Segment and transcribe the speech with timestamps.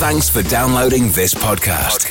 [0.00, 2.08] Thanks for downloading this podcast.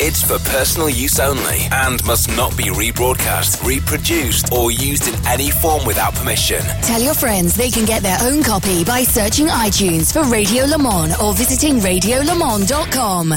[0.00, 5.50] It's for personal use only and must not be rebroadcast, reproduced, or used in any
[5.50, 6.60] form without permission.
[6.82, 10.78] Tell your friends they can get their own copy by searching iTunes for Radio Le
[10.78, 13.34] Mans or visiting radiolemans.com.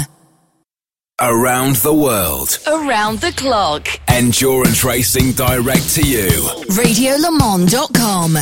[1.20, 3.88] Around the world, Around the clock.
[4.08, 6.30] endurance racing direct to you.
[6.78, 8.38] radiolemans.com.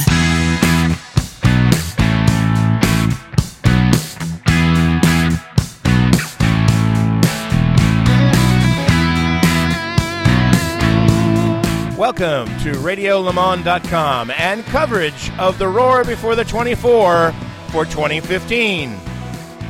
[12.00, 17.34] Welcome to RadioLeMans.com and coverage of the Roar Before the 24
[17.72, 18.98] for 2015.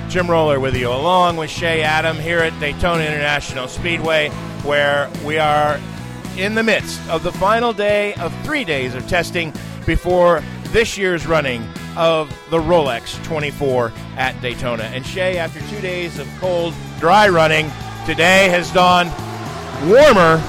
[0.09, 4.29] Jim Roller with you, along with Shea Adam here at Daytona International Speedway,
[4.61, 5.79] where we are
[6.37, 9.51] in the midst of the final day of three days of testing
[9.87, 11.67] before this year's running
[11.97, 14.83] of the Rolex 24 at Daytona.
[14.83, 17.71] And Shea, after two days of cold, dry running,
[18.05, 19.09] today has dawned
[19.89, 20.39] warmer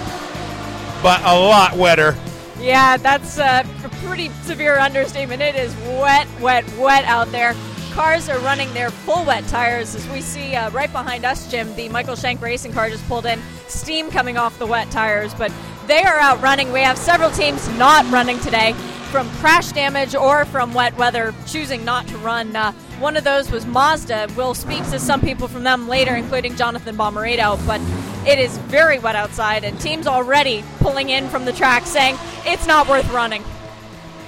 [1.03, 2.17] but a lot wetter.
[2.59, 3.65] Yeah, that's a
[4.03, 5.43] pretty severe understatement.
[5.43, 7.55] It is wet, wet, wet out there.
[7.93, 11.75] Cars are running their full wet tires as we see uh, right behind us, Jim.
[11.75, 15.53] The Michael Shank racing car just pulled in, steam coming off the wet tires, but
[15.87, 16.73] they are out running.
[16.73, 18.75] We have several teams not running today
[19.11, 22.55] from crash damage or from wet weather, choosing not to run.
[22.55, 24.29] Uh, one of those was Mazda.
[24.37, 27.81] We'll speak to some people from them later, including Jonathan Bomarito, but
[28.29, 32.67] it is very wet outside, and teams already pulling in from the track saying it's
[32.67, 33.43] not worth running.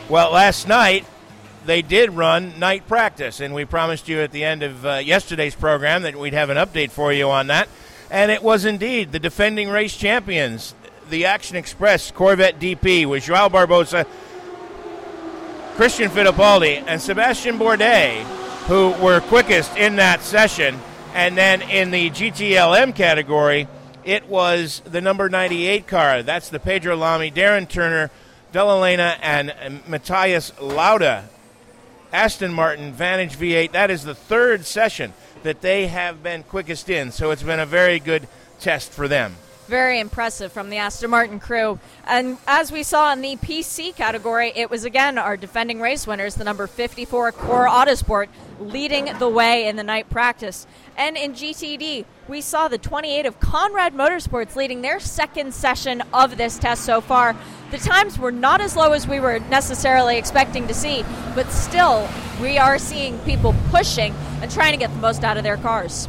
[0.08, 1.04] Well, last night
[1.66, 5.54] they did run night practice, and we promised you at the end of uh, yesterday's
[5.54, 7.68] program that we'd have an update for you on that.
[8.10, 10.74] And it was indeed the defending race champions,
[11.10, 14.06] the Action Express Corvette DP with Joao Barbosa,
[15.76, 20.78] Christian Fittipaldi, and Sebastian Bourdais, who were quickest in that session.
[21.14, 23.68] And then in the GTLM category,
[24.04, 26.22] it was the number 98 car.
[26.22, 28.10] That's the Pedro Lamy, Darren Turner,
[28.52, 29.54] Dalla Lana, and
[29.86, 31.28] Matthias Lauda.
[32.12, 33.72] Aston Martin Vantage V8.
[33.72, 37.10] That is the third session that they have been quickest in.
[37.10, 38.28] So it's been a very good
[38.60, 39.36] test for them.
[39.72, 41.78] Very impressive from the Aston Martin crew.
[42.06, 46.34] And as we saw in the PC category, it was again our defending race winners,
[46.34, 48.28] the number 54 Core Autosport,
[48.60, 50.66] leading the way in the night practice.
[50.94, 56.36] And in GTD, we saw the 28 of Konrad Motorsports leading their second session of
[56.36, 57.34] this test so far.
[57.70, 61.02] The times were not as low as we were necessarily expecting to see,
[61.34, 62.06] but still,
[62.42, 66.08] we are seeing people pushing and trying to get the most out of their cars.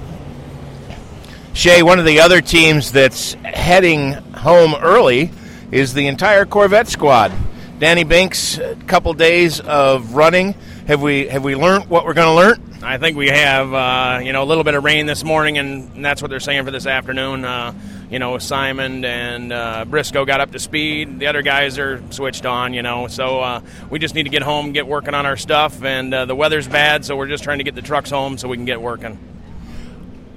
[1.54, 5.30] Shea, one of the other teams that's heading home early
[5.72, 7.32] is the entire Corvette squad.
[7.78, 10.54] Danny Binks, a couple days of running.
[10.88, 12.80] Have we have we learned what we're going to learn?
[12.84, 16.04] I think we have, uh, you know, a little bit of rain this morning, and
[16.04, 17.46] that's what they're saying for this afternoon.
[17.46, 17.74] Uh,
[18.10, 21.20] you know, Simon and uh, Briscoe got up to speed.
[21.20, 23.08] The other guys are switched on, you know.
[23.08, 26.26] So uh, we just need to get home, get working on our stuff, and uh,
[26.26, 28.66] the weather's bad, so we're just trying to get the trucks home so we can
[28.66, 29.20] get working.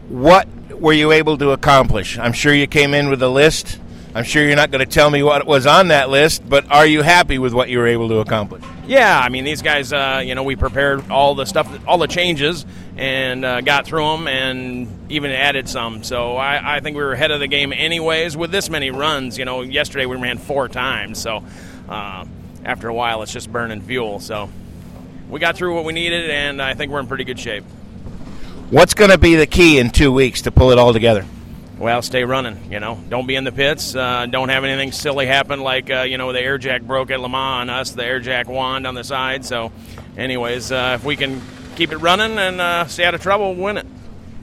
[0.08, 2.18] What were you able to accomplish?
[2.18, 3.80] I'm sure you came in with a list.
[4.14, 6.86] I'm sure you're not going to tell me what was on that list, but are
[6.86, 8.64] you happy with what you were able to accomplish?
[8.86, 9.92] Yeah, I mean these guys.
[9.92, 12.64] Uh, you know, we prepared all the stuff, all the changes,
[12.96, 16.02] and uh, got through them, and even added some.
[16.02, 18.36] So I, I think we were ahead of the game, anyways.
[18.36, 21.44] With this many runs, you know, yesterday we ran four times, so
[21.88, 22.24] uh,
[22.64, 24.20] after a while, it's just burning fuel.
[24.20, 24.48] So
[25.28, 27.64] we got through what we needed, and I think we're in pretty good shape.
[28.70, 31.24] What's going to be the key in two weeks to pull it all together?
[31.78, 32.72] Well, stay running.
[32.72, 33.94] You know, don't be in the pits.
[33.94, 37.20] Uh, don't have anything silly happen like uh, you know the air jack broke at
[37.20, 39.44] Le Mans on us, the air jack wand on the side.
[39.44, 39.70] So,
[40.16, 41.40] anyways, uh, if we can
[41.76, 43.86] keep it running and uh, stay out of trouble, we'll win it.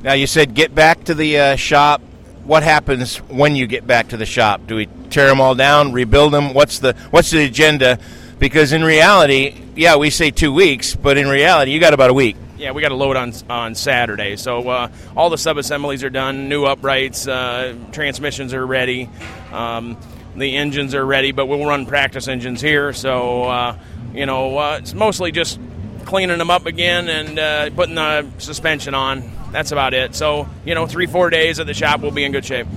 [0.04, 2.02] Now you said get back to the uh, shop.
[2.46, 4.68] What happens when you get back to the shop?
[4.68, 6.54] Do we tear them all down, rebuild them?
[6.54, 8.00] What's the what's the agenda?
[8.40, 12.14] Because in reality, yeah, we say two weeks, but in reality, you got about a
[12.14, 12.38] week.
[12.56, 16.12] Yeah, we got to load on on Saturday, so uh, all the sub assemblies are
[16.12, 16.50] done.
[16.50, 19.10] New uprights, uh, transmissions are ready,
[19.52, 19.98] um,
[20.36, 22.94] the engines are ready, but we'll run practice engines here.
[22.94, 23.78] So uh,
[24.14, 25.60] you know, uh, it's mostly just
[26.06, 29.32] cleaning them up again and uh, putting the suspension on.
[29.52, 30.14] That's about it.
[30.14, 32.68] So you know, three four days at the shop, we'll be in good shape.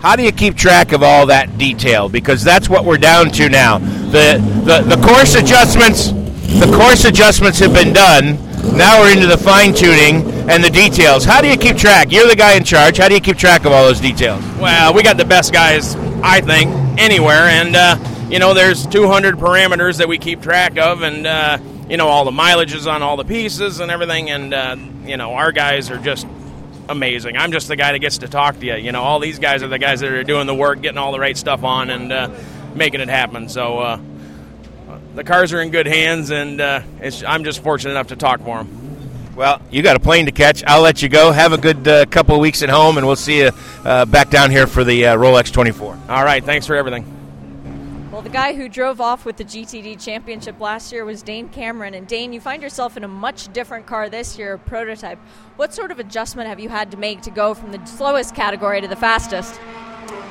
[0.00, 2.08] How do you keep track of all that detail?
[2.08, 3.76] Because that's what we're down to now.
[3.76, 8.47] The the, the coarse adjustments, the coarse adjustments have been done.
[8.76, 11.24] Now we're into the fine tuning and the details.
[11.24, 12.12] How do you keep track?
[12.12, 12.98] You're the guy in charge.
[12.98, 14.42] How do you keep track of all those details?
[14.58, 17.96] Well, we got the best guys, I think, anywhere, and uh,
[18.30, 22.24] you know, there's 200 parameters that we keep track of, and uh, you know, all
[22.24, 25.98] the mileages on all the pieces and everything, and uh, you know, our guys are
[25.98, 26.26] just
[26.88, 27.36] amazing.
[27.36, 28.74] I'm just the guy that gets to talk to you.
[28.74, 31.12] You know, all these guys are the guys that are doing the work, getting all
[31.12, 32.30] the right stuff on, and uh,
[32.74, 33.48] making it happen.
[33.48, 34.00] So uh,
[35.18, 36.80] the cars are in good hands, and uh,
[37.26, 39.34] I'm just fortunate enough to talk for them.
[39.34, 40.62] Well, you got a plane to catch.
[40.64, 41.32] I'll let you go.
[41.32, 43.50] Have a good uh, couple of weeks at home, and we'll see you
[43.84, 45.98] uh, back down here for the uh, Rolex 24.
[46.08, 46.44] All right.
[46.44, 47.04] Thanks for everything.
[48.12, 51.94] Well, the guy who drove off with the GTD championship last year was Dane Cameron.
[51.94, 55.18] And Dane, you find yourself in a much different car this year, a prototype.
[55.56, 58.80] What sort of adjustment have you had to make to go from the slowest category
[58.80, 59.60] to the fastest?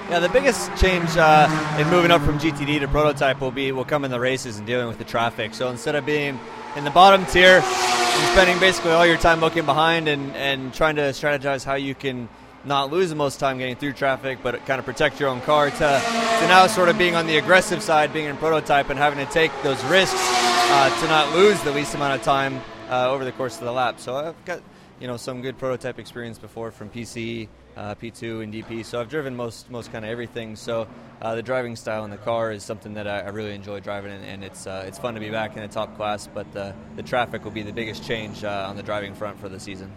[0.09, 3.83] Yeah, the biggest change uh, in moving up from GTD to prototype will be will
[3.83, 5.53] come in the races and dealing with the traffic.
[5.53, 6.39] So instead of being
[6.77, 10.95] in the bottom tier and spending basically all your time looking behind and, and trying
[10.95, 12.29] to strategize how you can
[12.63, 15.69] not lose the most time getting through traffic, but kind of protect your own car.
[15.69, 19.25] To, to now sort of being on the aggressive side, being in prototype, and having
[19.25, 23.25] to take those risks uh, to not lose the least amount of time uh, over
[23.25, 23.99] the course of the lap.
[23.99, 24.61] So I've got
[25.01, 28.83] you know some good prototype experience before from PCE, uh, P2, and DP.
[28.83, 30.55] So I've driven most most kind of everything.
[30.55, 30.87] So
[31.21, 34.11] uh, the driving style in the car is something that I, I really enjoy driving,
[34.11, 36.27] and, and it's uh, it's fun to be back in the top class.
[36.27, 39.47] But the the traffic will be the biggest change uh, on the driving front for
[39.47, 39.91] the season.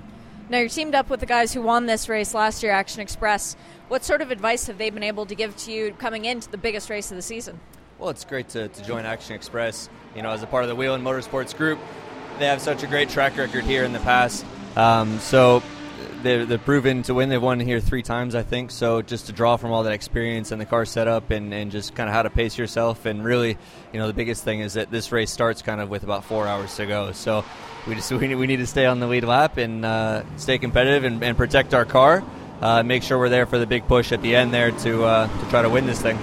[0.51, 3.55] Now, you're teamed up with the guys who won this race last year, Action Express.
[3.87, 6.59] What sort of advice have they been able to give to you coming into the
[6.59, 7.61] biggest race of the season?
[8.01, 9.89] Well, it's great to, to join Action Express.
[10.17, 11.79] You know, as a part of the Whelen Motorsports Group,
[12.41, 14.45] they have such a great track record here in the past.
[14.75, 15.63] Um, so
[16.23, 17.29] they're, they're, proven to win.
[17.29, 18.71] They've won here three times, I think.
[18.71, 21.95] So just to draw from all that experience and the car setup and, and just
[21.95, 23.07] kind of how to pace yourself.
[23.07, 23.57] And really,
[23.93, 26.47] you know, the biggest thing is that this race starts kind of with about four
[26.47, 27.13] hours to go.
[27.13, 27.45] So
[27.87, 30.59] we just we need, we need to stay on the lead lap and uh, stay
[30.59, 32.23] competitive and, and, protect our car.
[32.61, 35.27] Uh, make sure we're there for the big push at the end there to uh,
[35.27, 36.19] to try to win this thing.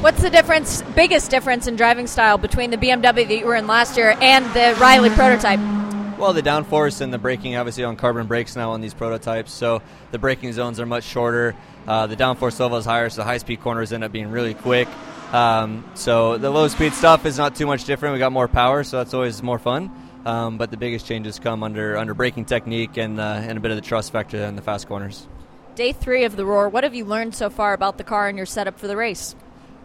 [0.00, 3.66] What's the difference, biggest difference in driving style between the BMW that you were in
[3.66, 5.87] last year and the Riley prototype?
[6.18, 9.82] Well, the downforce and the braking, obviously on carbon brakes now on these prototypes, so
[10.10, 11.54] the braking zones are much shorter.
[11.86, 14.54] Uh, the downforce level is higher, so the high speed corners end up being really
[14.54, 14.88] quick.
[15.32, 18.14] Um, so the low speed stuff is not too much different.
[18.14, 19.92] We got more power, so that's always more fun.
[20.24, 23.70] Um, but the biggest changes come under under braking technique and uh, and a bit
[23.70, 25.28] of the trust factor in the fast corners.
[25.76, 26.68] Day three of the Roar.
[26.68, 29.36] What have you learned so far about the car and your setup for the race?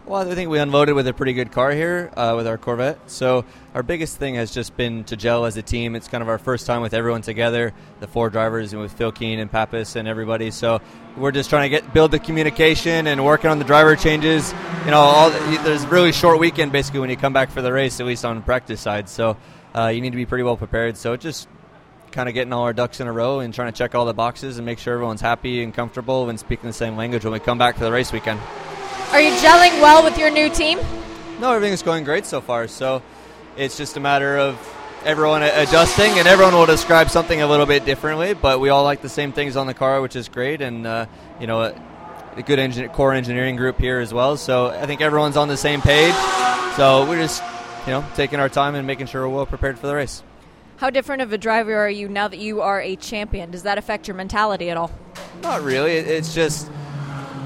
[0.06, 2.98] Well, I think we unloaded with a pretty good car here uh, with our Corvette.
[3.10, 5.96] So our biggest thing has just been to gel as a team.
[5.96, 9.12] It's kind of our first time with everyone together, the four drivers, and with Phil
[9.12, 10.50] Keen and Papis and everybody.
[10.50, 10.82] So
[11.16, 14.52] we're just trying to get build the communication and working on the driver changes.
[14.84, 17.72] You know, all, there's a really short weekend basically when you come back for the
[17.72, 19.08] race, at least on the practice side.
[19.08, 19.38] So
[19.74, 20.98] uh, you need to be pretty well prepared.
[20.98, 21.48] So just
[22.12, 24.12] kind of getting all our ducks in a row and trying to check all the
[24.12, 27.40] boxes and make sure everyone's happy and comfortable and speaking the same language when we
[27.40, 28.38] come back for the race weekend.
[29.12, 30.78] Are you gelling well with your new team?
[31.40, 32.68] No, everything's going great so far.
[32.68, 33.02] So
[33.56, 34.58] it's just a matter of
[35.04, 38.34] everyone adjusting, and everyone will describe something a little bit differently.
[38.34, 41.06] But we all like the same things on the car, which is great, and uh,
[41.40, 41.74] you know, a,
[42.36, 44.36] a good engine, core engineering group here as well.
[44.36, 46.14] So I think everyone's on the same page.
[46.76, 47.42] So we're just
[47.86, 50.22] you know, taking our time and making sure we're well prepared for the race.
[50.76, 53.50] How different of a driver are you now that you are a champion?
[53.50, 54.90] Does that affect your mentality at all?
[55.42, 55.92] Not really.
[55.92, 56.70] It's just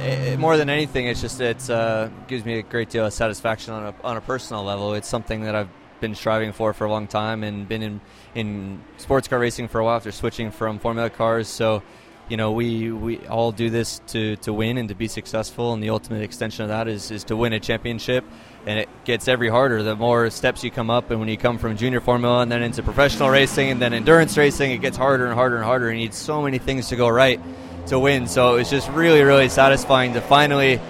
[0.01, 3.75] it, more than anything, it's just it uh, gives me a great deal of satisfaction
[3.75, 4.95] on a on a personal level.
[4.95, 5.69] It's something that I've
[6.01, 8.01] been striving for for a long time and been in
[8.35, 11.49] in sports car racing for a while after switching from Formula cars.
[11.49, 11.83] So
[12.29, 15.83] you know, we, we all do this to, to win and to be successful, and
[15.83, 18.25] the ultimate extension of that is, is to win a championship.
[18.67, 21.11] And it gets every harder the more steps you come up.
[21.11, 24.37] And when you come from junior formula and then into professional racing and then endurance
[24.37, 25.89] racing, it gets harder and harder and harder.
[25.89, 27.41] And you need so many things to go right
[27.89, 28.27] to win.
[28.27, 30.81] So it was just really, really satisfying to finally,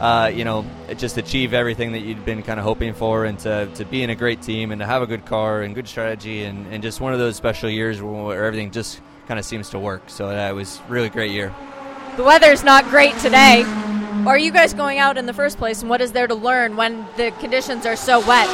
[0.00, 0.64] uh, you know,
[0.96, 4.10] just achieve everything that you'd been kind of hoping for and to, to be in
[4.10, 7.00] a great team and to have a good car and good strategy and, and just
[7.00, 10.02] one of those special years where everything just– kind of seems to work.
[10.06, 11.54] So that was really great year.
[12.16, 13.64] The weather's not great today.
[14.26, 16.76] Are you guys going out in the first place, and what is there to learn
[16.76, 18.48] when the conditions are so wet?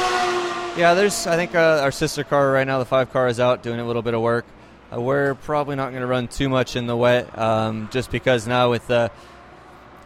[0.77, 1.25] Yeah, there's.
[1.25, 3.85] I think uh, our sister car right now, the five car, is out doing a
[3.85, 4.45] little bit of work.
[4.93, 8.47] Uh, we're probably not going to run too much in the wet, um, just because
[8.47, 9.11] now with the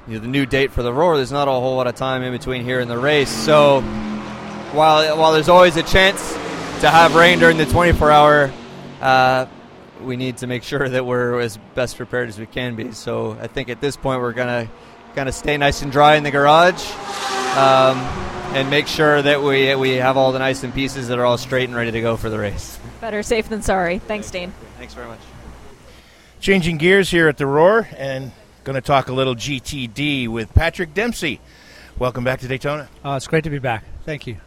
[0.08, 2.24] you know, the new date for the Roar, there's not a whole lot of time
[2.24, 3.30] in between here and the race.
[3.30, 3.82] So
[4.72, 6.34] while while there's always a chance
[6.82, 8.52] to have rain during the 24 hour,
[9.02, 9.48] uh,
[10.02, 12.92] we need to make sure that we're as best prepared as we can be.
[12.94, 14.70] So I think at this point we're gonna
[15.16, 16.90] kind of stay nice and dry in the garage,
[17.58, 17.98] um,
[18.54, 21.38] and make sure that we we have all the nice and pieces that are all
[21.38, 22.80] straight and ready to go for the race.
[23.02, 24.00] Better safe than sorry.
[24.00, 24.54] Thanks, Dane.
[24.88, 25.20] Thanks very much.
[26.40, 28.32] Changing gears here at the Roar and
[28.64, 31.42] going to talk a little GTD with Patrick Dempsey.
[32.00, 32.88] Welcome back to Daytona.
[33.04, 33.84] Oh, it's great to be back.
[34.06, 34.38] Thank you.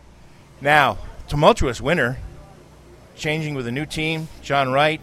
[0.62, 0.97] Now,
[1.28, 2.16] tumultuous winter
[3.16, 4.28] changing with a new team.
[4.40, 5.02] John Wright,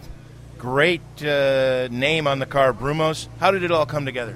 [0.57, 3.27] great uh, name on the car, Brumos.
[3.39, 4.35] How did it all come together?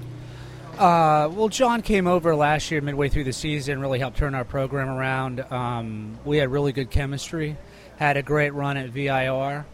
[0.74, 4.46] Uh, well, John came over last year, midway through the season, really helped turn our
[4.46, 5.40] program around.
[5.52, 7.58] Um, we had really good chemistry,
[7.98, 9.66] had a great run at VIR,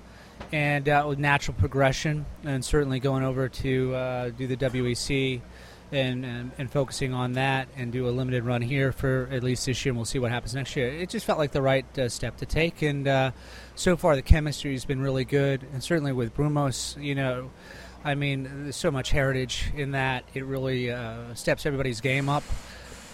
[0.52, 5.42] and uh, with natural progression, and certainly going over to uh, do the WEC
[5.92, 9.66] and, and, and focusing on that and do a limited run here for at least
[9.66, 10.90] this year, and we'll see what happens next year.
[10.90, 13.32] It just felt like the right uh, step to take, and uh,
[13.76, 17.52] so far the chemistry has been really good, and certainly with Brumos, you know.
[18.06, 20.24] I mean, there's so much heritage in that.
[20.34, 22.44] It really uh, steps everybody's game up.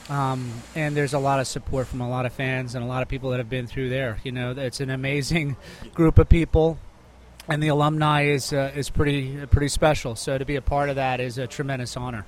[0.10, 3.02] Um, and there's a lot of support from a lot of fans and a lot
[3.02, 4.20] of people that have been through there.
[4.24, 5.56] You know, it's an amazing
[5.94, 6.78] group of people,
[7.48, 10.16] and the alumni is uh, is pretty pretty special.
[10.16, 12.26] So to be a part of that is a tremendous honor.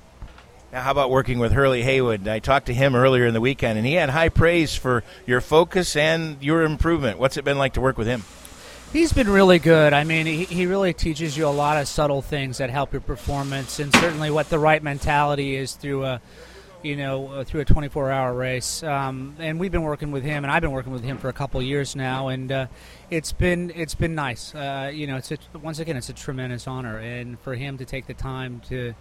[0.72, 2.28] Now, how about working with Hurley Haywood?
[2.28, 5.40] I talked to him earlier in the weekend, and he had high praise for your
[5.40, 7.18] focus and your improvement.
[7.18, 8.24] What's it been like to work with him?
[8.92, 9.94] He's been really good.
[9.94, 13.02] I mean, he, he really teaches you a lot of subtle things that help your
[13.02, 16.22] performance, and certainly what the right mentality is through a,
[16.86, 18.84] you know, uh, through a 24-hour race.
[18.84, 21.34] Um, and we've been working with him, and I've been working with him for a
[21.34, 22.68] couple of years now, and uh,
[23.10, 24.54] it's been it's been nice.
[24.54, 27.86] Uh, you know, it's a, once again, it's a tremendous honor, and for him to
[27.86, 28.94] take the time to,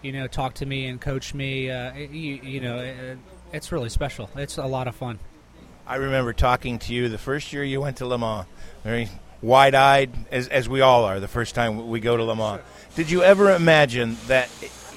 [0.00, 3.18] you know, talk to me and coach me, uh, you, you know, it,
[3.52, 4.30] it's really special.
[4.36, 5.18] It's a lot of fun.
[5.88, 8.46] I remember talking to you the first year you went to Le Mans.
[8.84, 9.08] Very
[9.42, 12.62] wide eyed, as, as we all are, the first time we go to Le Mans.
[12.94, 14.48] Did you ever imagine that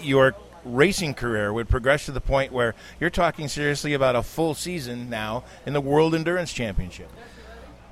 [0.01, 0.35] your
[0.65, 5.09] racing career would progress to the point where you're talking seriously about a full season
[5.09, 7.09] now in the World Endurance Championship?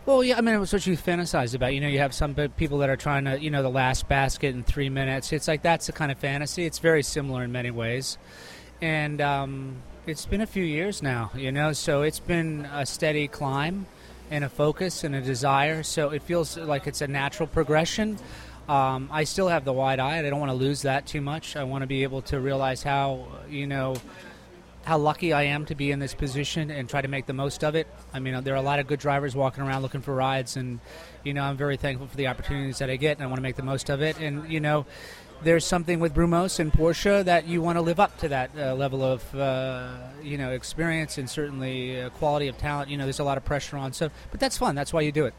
[0.05, 1.73] Well, yeah, I mean, it was what you fantasize about.
[1.73, 4.53] You know, you have some people that are trying to, you know, the last basket
[4.53, 5.33] in three minutes.
[5.33, 6.65] It's like that's the kind of fantasy.
[6.65, 8.19] It's very similar in many ways.
[8.81, 13.27] And um, it's been a few years now, you know, so it's been a steady
[13.27, 13.87] climb
[14.29, 15.81] and a focus and a desire.
[15.81, 18.19] So it feels like it's a natural progression.
[18.67, 20.17] Um, I still have the wide eye.
[20.17, 21.55] And I don't want to lose that too much.
[21.55, 23.95] I want to be able to realize how you know
[24.85, 27.63] how lucky I am to be in this position and try to make the most
[27.63, 27.87] of it.
[28.13, 30.79] I mean, there are a lot of good drivers walking around looking for rides, and
[31.23, 33.41] you know, I'm very thankful for the opportunities that I get, and I want to
[33.41, 34.19] make the most of it.
[34.19, 34.85] And you know,
[35.41, 38.75] there's something with Brumos and Porsche that you want to live up to that uh,
[38.75, 42.89] level of uh, you know experience and certainly uh, quality of talent.
[42.89, 44.75] You know, there's a lot of pressure on, so but that's fun.
[44.75, 45.33] That's why you do it.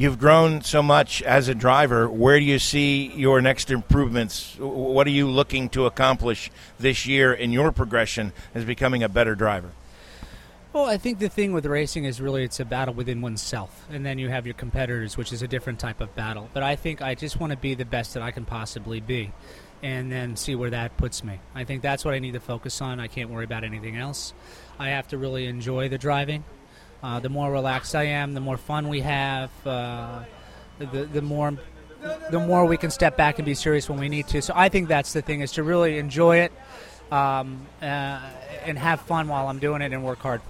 [0.00, 2.08] You've grown so much as a driver.
[2.08, 4.56] Where do you see your next improvements?
[4.58, 9.34] What are you looking to accomplish this year in your progression as becoming a better
[9.34, 9.72] driver?
[10.72, 14.06] Well, I think the thing with racing is really it's a battle within oneself, and
[14.06, 16.48] then you have your competitors, which is a different type of battle.
[16.54, 19.32] But I think I just want to be the best that I can possibly be,
[19.82, 21.40] and then see where that puts me.
[21.54, 23.00] I think that's what I need to focus on.
[23.00, 24.32] I can't worry about anything else.
[24.78, 26.42] I have to really enjoy the driving.
[27.02, 29.50] Uh, the more relaxed I am, the more fun we have.
[29.66, 30.24] Uh,
[30.78, 31.56] the the more
[32.30, 34.42] the more we can step back and be serious when we need to.
[34.42, 36.52] So I think that's the thing is to really enjoy it
[37.12, 38.20] um, uh,
[38.64, 40.40] and have fun while I'm doing it and work hard.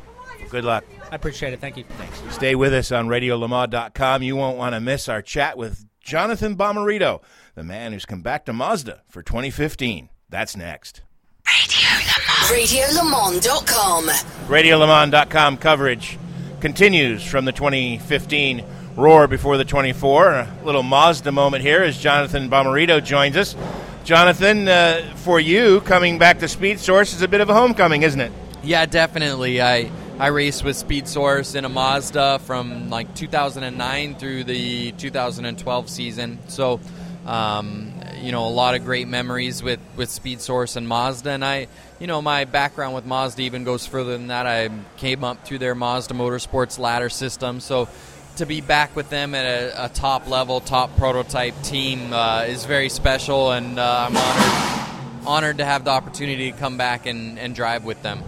[0.48, 0.84] Good luck.
[1.10, 1.60] I appreciate it.
[1.60, 1.84] Thank you.
[1.84, 2.34] Thanks.
[2.34, 4.22] Stay with us on RadioLeMans.com.
[4.22, 7.22] You won't want to miss our chat with Jonathan Bomarito,
[7.54, 10.08] the man who's come back to Mazda for 2015.
[10.28, 11.02] That's next.
[11.46, 14.06] RadioLeMans.com.
[14.48, 16.18] RadioLeMans.com coverage
[16.60, 18.64] continues from the 2015
[18.96, 20.32] Roar before the 24.
[20.32, 23.56] A little Mazda moment here as Jonathan Bomarito joins us.
[24.04, 28.02] Jonathan, uh, for you, coming back to Speed Source is a bit of a homecoming,
[28.02, 28.32] isn't it?
[28.62, 29.62] Yeah, definitely.
[29.62, 35.88] I I raced with Speed Source in a Mazda from like 2009 through the 2012
[35.88, 36.38] season.
[36.48, 36.78] So,
[37.24, 37.89] um,
[38.20, 41.30] you know, a lot of great memories with, with Speed Source and Mazda.
[41.30, 44.46] And I, you know, my background with Mazda even goes further than that.
[44.46, 47.60] I came up through their Mazda Motorsports ladder system.
[47.60, 47.88] So,
[48.36, 52.64] to be back with them at a, a top level, top prototype team uh, is
[52.64, 57.38] very special, and uh, I'm honored, honored to have the opportunity to come back and,
[57.38, 58.22] and drive with them.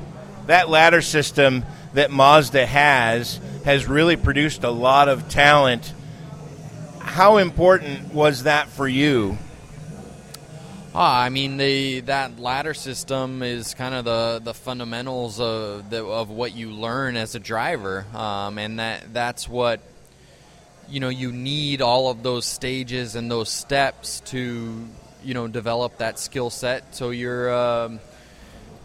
[0.47, 5.93] That ladder system that Mazda has has really produced a lot of talent.
[6.99, 9.39] How important was that for you?
[10.95, 16.05] Ah, I mean, the that ladder system is kind of the, the fundamentals of the,
[16.05, 19.81] of what you learn as a driver, um, and that that's what
[20.91, 24.87] you know you need all of those stages and those steps to
[25.25, 26.95] you know develop that skill set.
[26.95, 27.99] So you're um,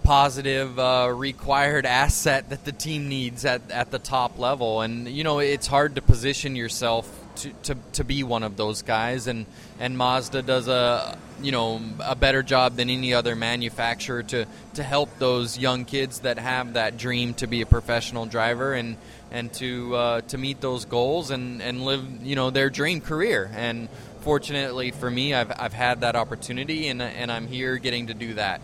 [0.08, 4.80] positive uh, required asset that the team needs at, at the top level.
[4.80, 7.06] And, you know, it's hard to position yourself
[7.38, 9.46] to, to, to be one of those guys, and
[9.80, 14.84] and Mazda does a you know a better job than any other manufacturer to to
[14.84, 18.98] help those young kids that have that dream to be a professional driver and
[19.32, 23.50] and to uh, to meet those goals and and live you know their dream career
[23.54, 23.88] and
[24.22, 28.34] fortunately for me I've, I've had that opportunity and, and I'm here getting to do
[28.36, 28.62] that.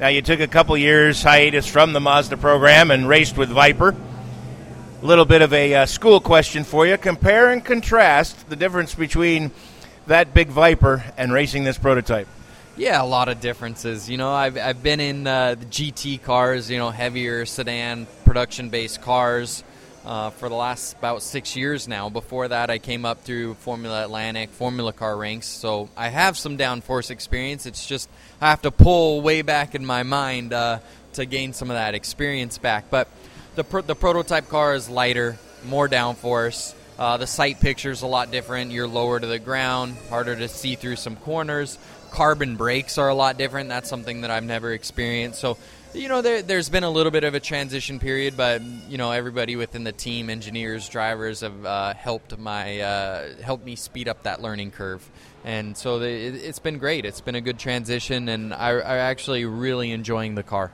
[0.00, 3.94] Now you took a couple years hiatus from the Mazda program and raced with Viper.
[5.00, 6.98] A little bit of a uh, school question for you.
[6.98, 9.52] Compare and contrast the difference between
[10.08, 12.26] that big Viper and racing this prototype.
[12.76, 14.10] Yeah, a lot of differences.
[14.10, 18.70] You know, I've, I've been in uh, the GT cars, you know, heavier sedan, production
[18.70, 19.62] based cars
[20.04, 22.08] uh, for the last about six years now.
[22.08, 25.46] Before that, I came up through Formula Atlantic, Formula Car ranks.
[25.46, 27.66] So I have some downforce experience.
[27.66, 30.80] It's just I have to pull way back in my mind uh,
[31.12, 32.90] to gain some of that experience back.
[32.90, 33.06] But
[33.54, 36.74] the, pro- the prototype car is lighter, more downforce.
[36.98, 38.72] Uh, the sight picture is a lot different.
[38.72, 41.78] You're lower to the ground, harder to see through some corners.
[42.10, 43.68] Carbon brakes are a lot different.
[43.68, 45.40] That's something that I've never experienced.
[45.40, 45.58] So,
[45.94, 49.12] you know, there, has been a little bit of a transition period, but you know,
[49.12, 54.24] everybody within the team, engineers, drivers, have uh, helped my uh, helped me speed up
[54.24, 55.08] that learning curve.
[55.44, 57.04] And so the, it, has been great.
[57.04, 60.72] It's been a good transition, and I, I'm actually really enjoying the car.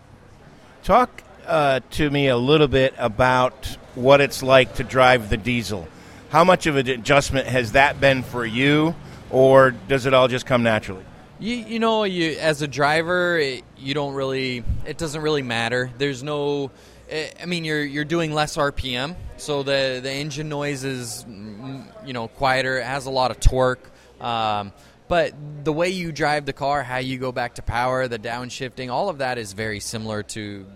[0.82, 5.88] Talk uh, to me a little bit about what it's like to drive the diesel.
[6.30, 8.94] How much of an adjustment has that been for you,
[9.30, 11.04] or does it all just come naturally?
[11.38, 14.64] You, you know, you as a driver, it, you don't really.
[14.86, 15.90] It doesn't really matter.
[15.98, 16.70] There's no.
[17.08, 21.86] Eh, I mean, you're you're doing less RPM, so the the engine noise is, mm,
[22.06, 22.78] you know, quieter.
[22.78, 23.90] It has a lot of torque.
[24.20, 24.72] Um,
[25.06, 25.34] but
[25.64, 29.08] the way you drive the car, how you go back to power, the downshifting, all
[29.08, 30.66] of that is very similar to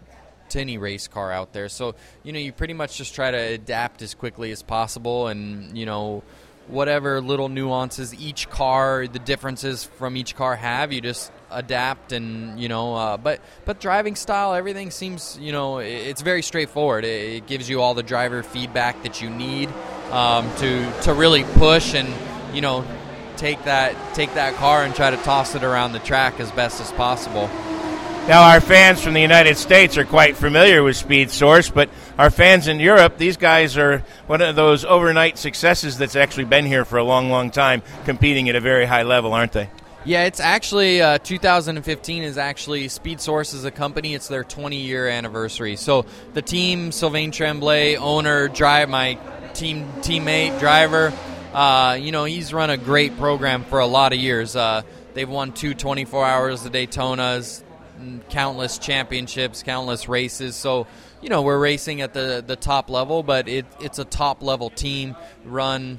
[0.50, 1.68] to any race car out there.
[1.68, 5.76] So you know, you pretty much just try to adapt as quickly as possible, and
[5.76, 6.22] you know,
[6.68, 12.60] whatever little nuances each car, the differences from each car have, you just adapt and
[12.60, 12.94] you know.
[12.94, 17.04] Uh, but but driving style, everything seems you know, it's very straightforward.
[17.04, 19.68] It, it gives you all the driver feedback that you need
[20.10, 22.08] um, to to really push and
[22.54, 22.84] you know
[23.36, 26.80] take that take that car and try to toss it around the track as best
[26.80, 27.48] as possible.
[28.28, 31.88] Now, our fans from the United States are quite familiar with Speed Source, but
[32.18, 36.66] our fans in Europe, these guys are one of those overnight successes that's actually been
[36.66, 39.70] here for a long, long time, competing at a very high level, aren't they?
[40.04, 44.12] Yeah, it's actually uh, 2015 is actually Speed Source as a company.
[44.12, 45.76] It's their 20 year anniversary.
[45.76, 49.14] So the team, Sylvain Tremblay, owner, drive my
[49.54, 51.14] team teammate, driver.
[51.54, 54.54] Uh, you know, he's run a great program for a lot of years.
[54.54, 54.82] Uh,
[55.14, 57.62] they've won two 24 hours of Daytonas
[58.30, 60.56] countless championships, countless races.
[60.56, 60.86] So,
[61.20, 64.70] you know, we're racing at the, the top level, but it, it's a top level
[64.70, 65.98] team run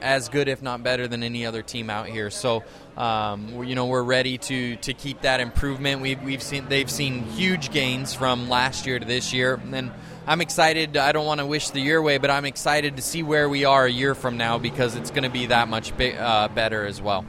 [0.00, 2.30] as good, if not better, than any other team out here.
[2.30, 2.62] So,
[2.96, 6.02] um, you know, we're ready to, to keep that improvement.
[6.02, 9.90] We've, we've seen they've seen huge gains from last year to this year, and
[10.26, 10.96] I'm excited.
[10.96, 13.64] I don't want to wish the year away, but I'm excited to see where we
[13.64, 17.00] are a year from now because it's going to be that much uh, better as
[17.00, 17.24] well.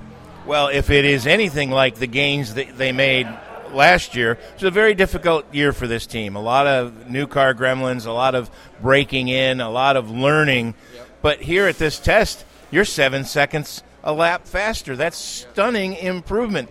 [0.45, 3.27] Well, if it is anything like the gains that they made
[3.75, 4.31] last year.
[4.33, 6.35] It was a very difficult year for this team.
[6.35, 8.49] A lot of new car gremlins, a lot of
[8.81, 10.73] breaking in, a lot of learning.
[10.93, 11.09] Yep.
[11.21, 14.95] But here at this test, you're seven seconds a lap faster.
[14.95, 16.69] That's stunning improvement.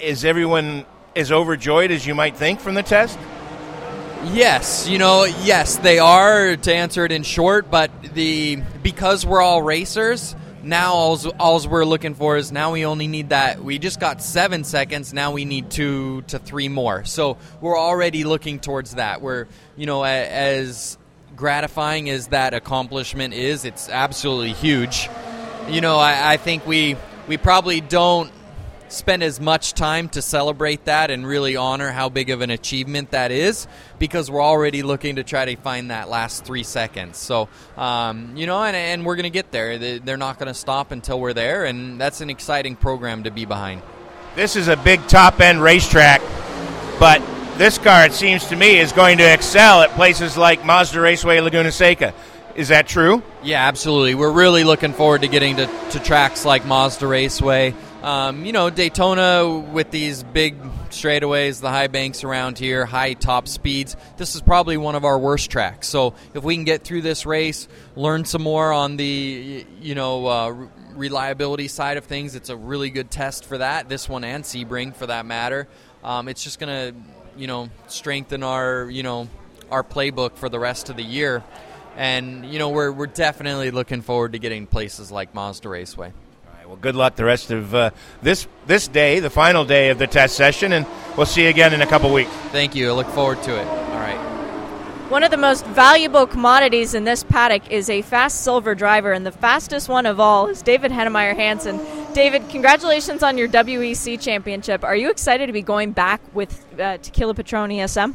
[0.00, 0.84] Is everyone
[1.16, 3.18] as overjoyed as you might think from the test?
[4.32, 9.42] Yes, you know, yes, they are to answer it in short, but the because we're
[9.42, 13.78] all racers, now all's, all's we're looking for is now we only need that we
[13.78, 17.04] just got seven seconds now we need two to three more.
[17.04, 19.22] So we're already looking towards that.
[19.22, 19.46] We're
[19.76, 20.98] you know as
[21.36, 25.08] gratifying as that accomplishment is it's absolutely huge.
[25.68, 26.96] You know I, I think we
[27.28, 28.30] we probably don't
[28.88, 33.10] spend as much time to celebrate that and really honor how big of an achievement
[33.10, 33.66] that is
[33.98, 37.16] because we're already looking to try to find that last three seconds.
[37.18, 39.78] So, um, you know, and, and we're going to get there.
[39.98, 43.44] They're not going to stop until we're there, and that's an exciting program to be
[43.44, 43.82] behind.
[44.36, 46.20] This is a big top end racetrack,
[46.98, 47.22] but
[47.56, 51.40] this car, it seems to me, is going to excel at places like Mazda Raceway
[51.40, 52.12] Laguna Seca.
[52.56, 53.22] Is that true?
[53.42, 54.14] Yeah, absolutely.
[54.14, 57.74] We're really looking forward to getting to, to tracks like Mazda Raceway.
[58.04, 63.48] Um, you know, Daytona with these big straightaways, the high banks around here, high top
[63.48, 63.96] speeds.
[64.18, 65.88] This is probably one of our worst tracks.
[65.88, 70.26] So if we can get through this race, learn some more on the you know
[70.26, 73.88] uh, reliability side of things, it's a really good test for that.
[73.88, 75.66] This one and Sebring for that matter.
[76.02, 76.94] Um, it's just to
[77.38, 79.30] you know strengthen our you know
[79.70, 81.42] our playbook for the rest of the year.
[81.96, 86.12] and you know we're we're definitely looking forward to getting places like Mazda Raceway.
[86.74, 89.90] All right, well, good luck the rest of uh, this this day, the final day
[89.90, 92.30] of the test session, and we'll see you again in a couple weeks.
[92.50, 92.88] Thank you.
[92.88, 93.66] I look forward to it.
[93.66, 94.18] All right.
[95.10, 99.24] One of the most valuable commodities in this paddock is a fast silver driver, and
[99.24, 101.78] the fastest one of all is David Heinemeier Hansson.
[102.14, 104.82] David, congratulations on your WEC championship.
[104.82, 108.14] Are you excited to be going back with uh, Tequila Patron ESM?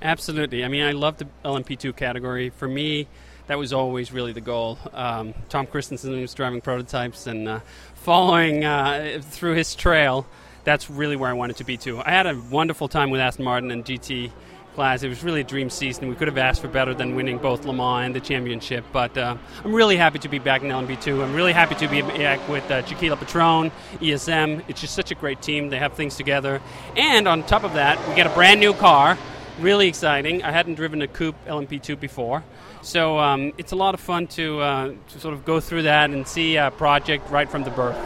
[0.00, 0.64] Absolutely.
[0.64, 2.50] I mean, I love the LMP2 category.
[2.50, 3.08] For me,
[3.48, 4.78] that was always really the goal.
[4.92, 7.60] Um, Tom Kristensen was driving prototypes and uh,
[8.08, 10.26] following uh, through his trail.
[10.64, 11.98] That's really where I wanted to be too.
[11.98, 14.32] I had a wonderful time with Aston Martin and GT
[14.74, 15.02] class.
[15.02, 16.08] It was really a dream season.
[16.08, 18.86] We could have asked for better than winning both Le Mans and the championship.
[18.94, 21.22] But uh, I'm really happy to be back in LMP2.
[21.22, 24.64] I'm really happy to be back with uh, Tequila Patron, ESM.
[24.68, 25.68] It's just such a great team.
[25.68, 26.62] They have things together.
[26.96, 29.18] And on top of that, we get a brand new car.
[29.60, 30.42] Really exciting.
[30.44, 32.44] I hadn't driven a coupe LMP2 before.
[32.82, 36.10] So um, it's a lot of fun to, uh, to sort of go through that
[36.10, 37.96] and see a project right from the birth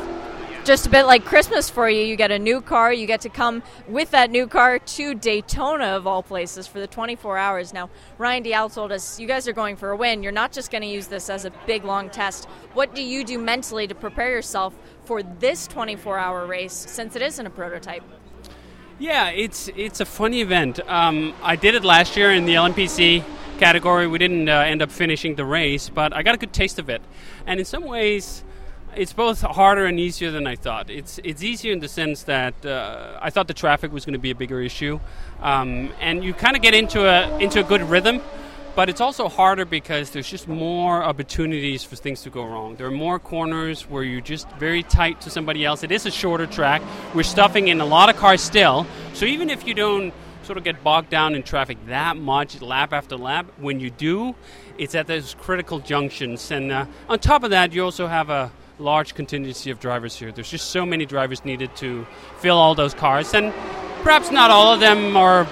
[0.64, 2.04] just a bit like Christmas for you.
[2.04, 2.92] You get a new car.
[2.92, 6.86] You get to come with that new car to Daytona, of all places, for the
[6.86, 7.72] 24 hours.
[7.72, 10.22] Now, Ryan Dalziel told us you guys are going for a win.
[10.22, 12.44] You're not just going to use this as a big, long test.
[12.74, 17.22] What do you do mentally to prepare yourself for this 24 hour race since it
[17.22, 18.04] isn't a prototype?
[18.98, 20.78] Yeah, it's it's a funny event.
[20.88, 23.24] Um, I did it last year in the LMPC
[23.58, 24.06] category.
[24.06, 26.88] We didn't uh, end up finishing the race, but I got a good taste of
[26.88, 27.02] it.
[27.46, 28.44] And in some ways,
[28.94, 30.90] it's both harder and easier than I thought.
[30.90, 34.18] It's it's easier in the sense that uh, I thought the traffic was going to
[34.18, 35.00] be a bigger issue,
[35.40, 38.20] um, and you kind of get into a into a good rhythm.
[38.74, 42.76] But it's also harder because there's just more opportunities for things to go wrong.
[42.76, 45.82] There are more corners where you're just very tight to somebody else.
[45.82, 46.80] It is a shorter track.
[47.14, 48.86] We're stuffing in a lot of cars still.
[49.12, 52.94] So even if you don't sort of get bogged down in traffic that much, lap
[52.94, 54.34] after lap, when you do,
[54.78, 56.50] it's at those critical junctions.
[56.50, 60.32] And uh, on top of that, you also have a large contingency of drivers here.
[60.32, 62.06] There's just so many drivers needed to
[62.38, 63.52] fill all those cars, and
[64.02, 65.46] perhaps not all of them are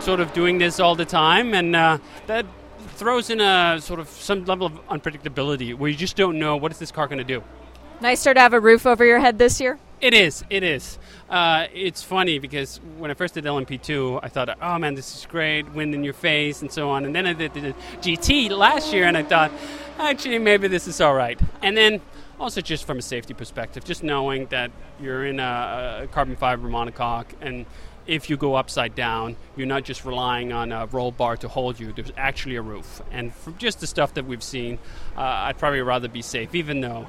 [0.00, 2.46] sort of doing this all the time, and uh, that
[2.94, 6.70] throws in a sort of some level of unpredictability where you just don't know what
[6.70, 7.42] is this car going to do.
[8.00, 9.78] Nicer to have a roof over your head this year.
[10.00, 10.44] It is.
[10.48, 10.98] It is.
[11.28, 15.26] Uh, it's funny because when I first did LMP2, I thought, oh man, this is
[15.26, 17.04] great, wind in your face, and so on.
[17.04, 19.50] And then I did the GT last year, and I thought,
[19.98, 21.40] actually, maybe this is all right.
[21.62, 22.00] And then
[22.38, 26.68] also just from a safety perspective, just knowing that you're in a, a carbon fiber
[26.68, 27.66] monocoque and
[28.08, 31.78] if you go upside down, you're not just relying on a roll bar to hold
[31.78, 31.92] you.
[31.92, 33.02] There's actually a roof.
[33.12, 34.78] And from just the stuff that we've seen,
[35.16, 37.06] uh, I'd probably rather be safe, even though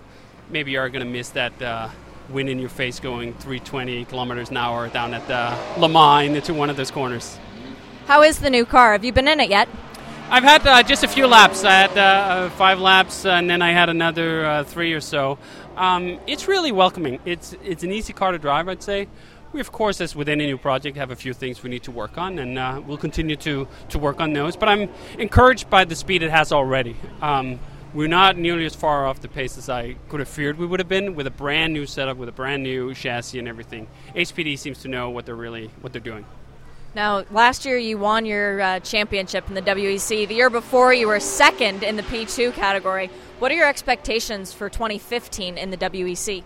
[0.50, 1.90] maybe you are going to miss that uh,
[2.30, 6.54] wind in your face going 320 kilometers an hour down at the Le Mans into
[6.54, 7.40] one of those corners.
[8.06, 8.92] How is the new car?
[8.92, 9.70] Have you been in it yet?
[10.30, 11.64] I've had uh, just a few laps.
[11.64, 15.40] I had uh, uh five laps, and then I had another uh, three or so.
[15.76, 17.20] Um, it's really welcoming.
[17.26, 19.08] It's it's an easy car to drive, I'd say.
[19.52, 21.92] We, of course, as with any new project, have a few things we need to
[21.92, 24.56] work on, and uh, we'll continue to, to work on those.
[24.56, 26.96] But I'm encouraged by the speed it has already.
[27.22, 27.60] Um,
[27.92, 30.80] we're not nearly as far off the pace as I could have feared we would
[30.80, 33.88] have been with a brand new setup, with a brand new chassis and everything.
[34.16, 36.26] HPD seems to know what they're really what they're doing.
[36.96, 40.28] Now, last year you won your uh, championship in the WEC.
[40.28, 43.10] The year before you were second in the P2 category.
[43.40, 46.44] What are your expectations for 2015 in the WEC?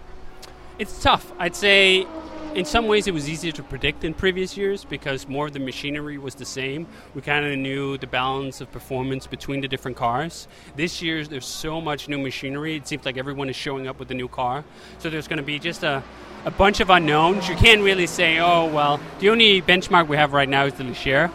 [0.79, 1.31] It's tough.
[1.39, 2.07] I'd say
[2.55, 5.59] in some ways it was easier to predict in previous years because more of the
[5.59, 6.87] machinery was the same.
[7.15, 10.47] We kind of knew the balance of performance between the different cars.
[10.75, 12.75] This year there's so much new machinery.
[12.75, 14.63] It seems like everyone is showing up with a new car.
[14.99, 16.03] So there's going to be just a
[16.45, 17.47] a bunch of unknowns.
[17.47, 20.83] You can't really say, oh, well, the only benchmark we have right now is the
[20.83, 21.31] Ligier.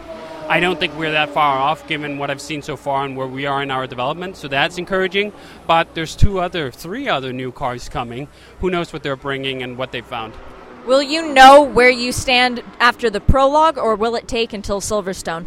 [0.50, 3.26] I don't think we're that far off given what I've seen so far and where
[3.26, 5.32] we are in our development, so that's encouraging.
[5.66, 8.28] But there's two other, three other new cars coming.
[8.60, 10.34] Who knows what they're bringing and what they've found?
[10.88, 15.44] Will you know where you stand after the prologue, or will it take until Silverstone?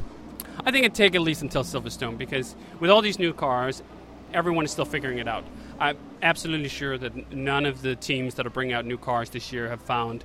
[0.63, 3.81] I think it'd take at least until Silverstone because with all these new cars,
[4.35, 5.43] everyone is still figuring it out.
[5.79, 9.51] I'm absolutely sure that none of the teams that are bringing out new cars this
[9.51, 10.23] year have found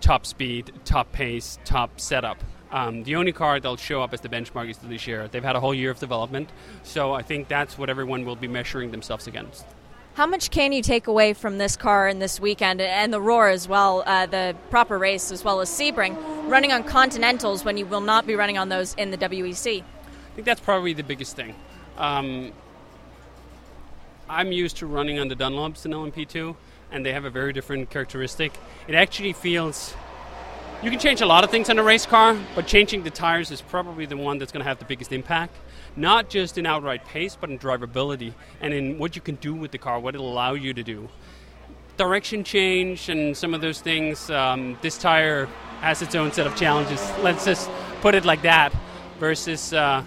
[0.00, 2.42] top speed, top pace, top setup.
[2.72, 5.30] Um, the only car that'll show up as the benchmark is the Ligier.
[5.30, 6.50] They've had a whole year of development,
[6.82, 9.64] so I think that's what everyone will be measuring themselves against.
[10.20, 13.48] How much can you take away from this car and this weekend and the Roar
[13.48, 16.14] as well, uh, the proper race as well as Sebring,
[16.46, 19.80] running on Continentals when you will not be running on those in the WEC?
[19.80, 21.54] I think that's probably the biggest thing.
[21.96, 22.52] Um,
[24.28, 26.54] I'm used to running on the Dunlops in LMP2,
[26.92, 28.52] and they have a very different characteristic.
[28.88, 29.94] It actually feels.
[30.82, 33.50] You can change a lot of things on a race car, but changing the tires
[33.50, 35.56] is probably the one that's going to have the biggest impact
[35.96, 39.70] not just in outright pace, but in drivability and in what you can do with
[39.70, 41.08] the car, what it allows you to do.
[41.96, 44.30] Direction change and some of those things.
[44.30, 45.46] Um, this tire
[45.80, 47.00] has its own set of challenges.
[47.22, 48.72] Let's just put it like that.
[49.18, 50.02] Versus, uh,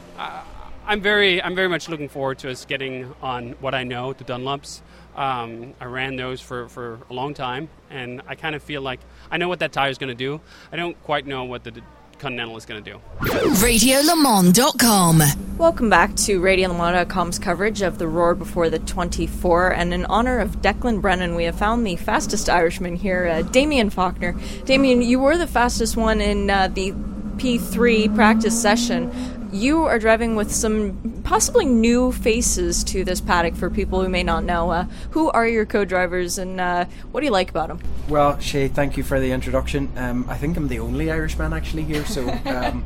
[0.88, 4.24] I'm very, I'm very much looking forward to us getting on what I know, the
[4.24, 4.82] Dunlops.
[5.16, 9.00] Um, I ran those for, for a long time, and I kind of feel like
[9.30, 10.42] I know what that tire is going to do.
[10.72, 11.80] I don't quite know what the
[12.24, 13.02] Continental is going to do.
[13.20, 15.22] RadioLeMans.com.
[15.58, 19.74] Welcome back to RadioLeMans.com's coverage of the Roar before the 24.
[19.74, 23.90] And in honor of Declan Brennan, we have found the fastest Irishman here, uh, Damien
[23.90, 24.38] Faulkner.
[24.64, 26.94] Damien, you were the fastest one in uh, the
[27.36, 29.12] P3 practice session
[29.54, 34.24] you are driving with some possibly new faces to this paddock for people who may
[34.24, 34.72] not know.
[34.72, 37.80] Uh, who are your co-drivers, and uh, what do you like about them?
[38.10, 39.92] Well, Shea, thank you for the introduction.
[39.96, 42.84] Um, I think I'm the only Irishman actually here, so um,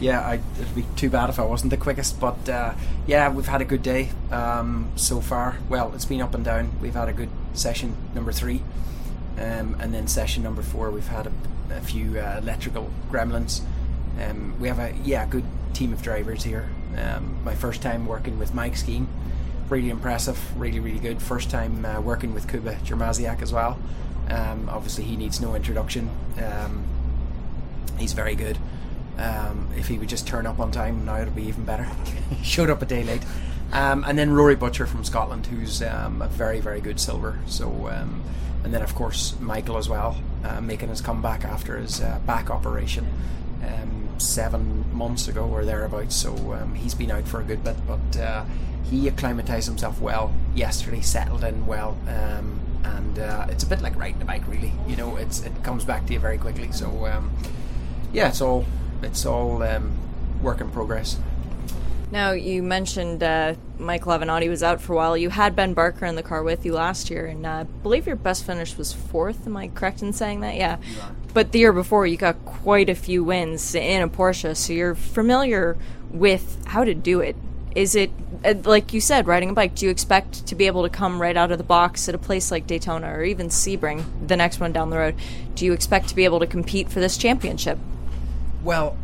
[0.00, 2.20] yeah, I, it'd be too bad if I wasn't the quickest.
[2.20, 2.74] But uh,
[3.06, 5.58] yeah, we've had a good day um, so far.
[5.68, 6.78] Well, it's been up and down.
[6.80, 8.62] We've had a good session number three,
[9.38, 11.32] um, and then session number four, we've had a,
[11.70, 13.62] a few uh, electrical gremlins.
[14.20, 16.68] Um, we have a yeah good team of drivers here.
[16.96, 19.06] Um, my first time working with Mike Skeen,
[19.68, 21.22] really impressive, really really good.
[21.22, 23.78] First time uh, working with Kuba Giermaziak as well.
[24.28, 26.10] Um, obviously, he needs no introduction.
[26.38, 26.84] Um,
[27.98, 28.58] he's very good.
[29.18, 31.88] Um, if he would just turn up on time, now it'll be even better.
[32.42, 33.22] Showed up a day late.
[33.72, 37.38] Um, and then Rory Butcher from Scotland, who's a very very good silver.
[37.46, 37.90] So,
[38.64, 42.50] and then of course Michael as well, uh, making his comeback after his uh, back
[42.50, 43.06] operation.
[43.64, 46.16] Um, seven months ago or thereabouts.
[46.16, 48.44] So um, he's been out for a good bit, but uh,
[48.88, 53.96] he acclimatized himself well yesterday, settled in well, um, and uh, it's a bit like
[53.96, 54.72] riding a bike, really.
[54.86, 56.72] You know, it's it comes back to you very quickly.
[56.72, 57.32] So um,
[58.12, 58.64] yeah, it's all
[59.02, 59.92] it's all um,
[60.42, 61.18] work in progress.
[62.12, 65.16] Now, you mentioned uh, Mike Levinati was out for a while.
[65.16, 68.06] You had Ben Barker in the car with you last year, and uh, I believe
[68.06, 69.46] your best finish was fourth.
[69.46, 70.56] Am I correct in saying that?
[70.56, 70.76] Yeah.
[71.34, 74.94] But the year before, you got quite a few wins in a Porsche, so you're
[74.94, 75.76] familiar
[76.10, 77.36] with how to do it.
[77.74, 78.10] Is it,
[78.44, 81.20] uh, like you said, riding a bike, do you expect to be able to come
[81.20, 84.60] right out of the box at a place like Daytona or even Sebring, the next
[84.60, 85.14] one down the road?
[85.54, 87.78] Do you expect to be able to compete for this championship?
[88.62, 88.98] Well,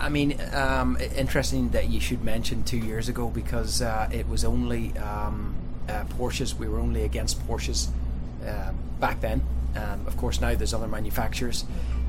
[0.00, 4.44] I mean, um, interesting that you should mention two years ago because uh, it was
[4.44, 5.54] only um,
[5.88, 6.54] uh, Porsches.
[6.54, 7.88] We were only against Porsches
[8.46, 9.42] uh, back then.
[9.76, 11.64] Um, of course, now there's other manufacturers,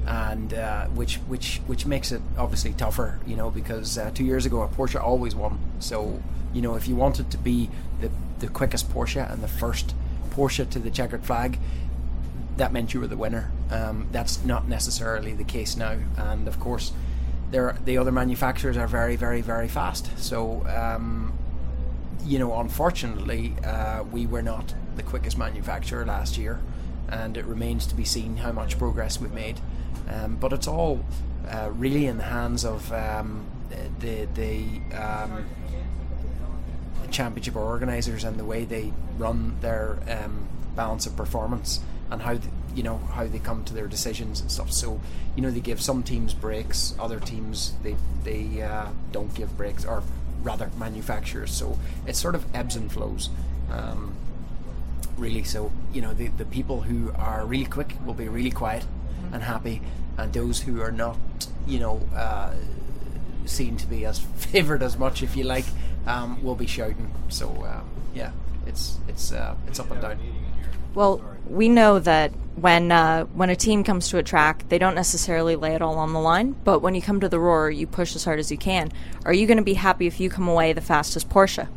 [0.06, 3.19] and uh, which which which makes it obviously tougher.
[3.25, 5.60] You know, because uh, two years ago a Porsche always won.
[5.80, 6.21] So
[6.54, 7.69] you know, if you wanted to be
[8.01, 9.95] the the quickest Porsche and the first
[10.32, 11.60] Porsche to the checkered flag,
[12.58, 13.51] that meant you were the winner.
[13.71, 16.91] Um, that's not necessarily the case now, and of course
[17.51, 20.10] there the other manufacturers are very, very, very fast.
[20.17, 21.34] So, um,
[22.25, 26.60] you know, unfortunately, uh, we were not the quickest manufacturer last year,
[27.10, 29.60] and it remains to be seen how much progress we've made.
[30.10, 31.04] Um, but it's all
[31.50, 33.46] uh, really in the hands of um,
[34.00, 34.63] the the
[34.96, 35.46] um,
[37.12, 41.80] championship organisers and the way they run their um, balance of performance
[42.12, 42.38] and how
[42.76, 44.72] you know how they come to their decisions and stuff.
[44.72, 45.00] So
[45.36, 49.86] you know they give some teams breaks, other teams they they uh, don't give breaks,
[49.86, 50.04] or
[50.44, 51.52] rather manufacturers.
[51.52, 53.30] So it sort of ebbs and flows.
[55.17, 58.84] Really, so you know the the people who are really quick will be really quiet
[58.84, 59.34] mm-hmm.
[59.34, 59.82] and happy,
[60.17, 61.17] and those who are not,
[61.65, 62.01] you know.
[62.15, 62.54] Uh,
[63.47, 65.65] seen to be as favoured as much, if you like,
[66.08, 67.12] um, will be shouting.
[67.30, 68.32] So um, yeah,
[68.65, 70.19] it's it's uh, it's up and down.
[70.93, 74.95] Well, we know that when uh, when a team comes to a track, they don't
[74.95, 76.56] necessarily lay it all on the line.
[76.63, 78.91] But when you come to the roar, you push as hard as you can.
[79.25, 81.67] Are you going to be happy if you come away the fastest Porsche?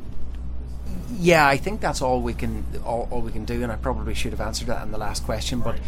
[1.16, 4.14] Yeah, I think that's all we can all, all we can do, and I probably
[4.14, 5.60] should have answered that in the last question.
[5.60, 5.78] But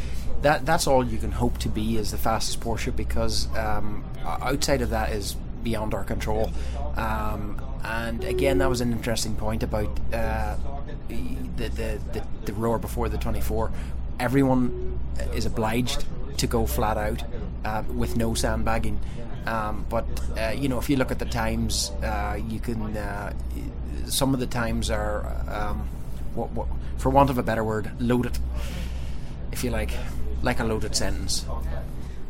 [0.42, 4.80] that that's all you can hope to be is the fastest Porsche because um, outside
[4.82, 6.50] of that is beyond our control.
[6.96, 10.56] Um, and again, that was an interesting point about uh,
[11.08, 13.70] the, the, the, the roar before the 24.
[14.18, 14.98] Everyone
[15.34, 16.04] is obliged
[16.38, 17.22] to go flat out
[17.64, 18.98] uh, with no sandbagging.
[19.46, 20.06] Um, but
[20.38, 22.96] uh, you know, if you look at the times, uh, you can.
[22.96, 23.32] Uh,
[24.10, 25.88] some of the times are, um,
[26.34, 26.66] what, what,
[26.98, 28.38] for want of a better word, loaded.
[29.52, 29.92] If you like,
[30.42, 31.46] like a loaded sentence.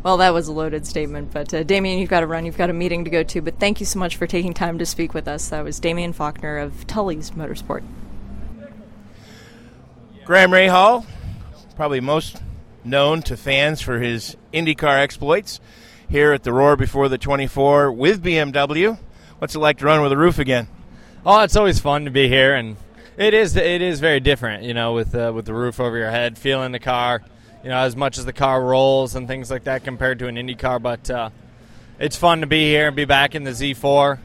[0.03, 2.47] Well, that was a loaded statement, but uh, Damien, you've got to run.
[2.47, 3.43] You've got a meeting to go to.
[3.43, 5.51] But thank you so much for taking time to speak with us.
[5.51, 7.83] That was Damien Faulkner of Tully's Motorsport.
[10.25, 11.05] Graham Rahal,
[11.77, 12.43] probably most
[12.83, 15.61] known to fans for his IndyCar exploits
[16.11, 18.99] here at the Roar before the 24 with BMW.
[19.39, 20.67] What's it like to run with a roof again?
[21.25, 22.77] Oh, it's always fun to be here, and
[23.17, 26.11] it is it is very different, you know, with uh, with the roof over your
[26.11, 27.23] head, feeling the car,
[27.63, 30.37] you know, as much as the car rolls and things like that compared to an
[30.37, 30.81] Indy car.
[30.81, 31.31] But uh,
[32.01, 34.19] it's fun to be here and be back in the Z4.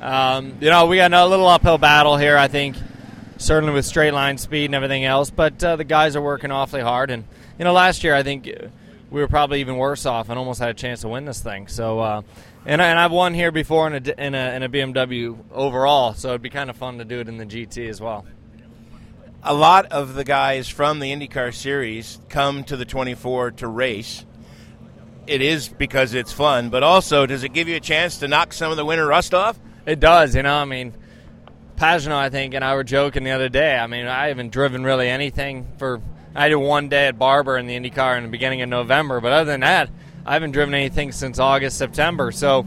[0.00, 2.76] Um, you know, we got a little uphill battle here, I think,
[3.38, 5.30] certainly with straight line speed and everything else.
[5.30, 7.24] But uh, the guys are working awfully hard, and
[7.58, 8.48] you know, last year I think
[9.12, 11.68] we were probably even worse off and almost had a chance to win this thing.
[11.68, 12.00] So.
[12.00, 12.22] Uh,
[12.64, 16.14] and, I, and I've won here before in a, in a, in a BMW overall,
[16.14, 18.24] so it'd be kind of fun to do it in the GT as well
[19.42, 24.24] a lot of the guys from the IndyCar series come to the 24 to race.
[25.26, 28.52] It is because it's fun, but also does it give you a chance to knock
[28.52, 29.58] some of the winter rust off?
[29.86, 30.54] It does, you know.
[30.54, 30.94] I mean,
[31.76, 33.76] Pagenaud, I think, and I were joking the other day.
[33.76, 36.00] I mean, I haven't driven really anything for.
[36.34, 39.32] I did one day at Barber in the IndyCar in the beginning of November, but
[39.32, 39.90] other than that,
[40.24, 42.32] I haven't driven anything since August, September.
[42.32, 42.66] So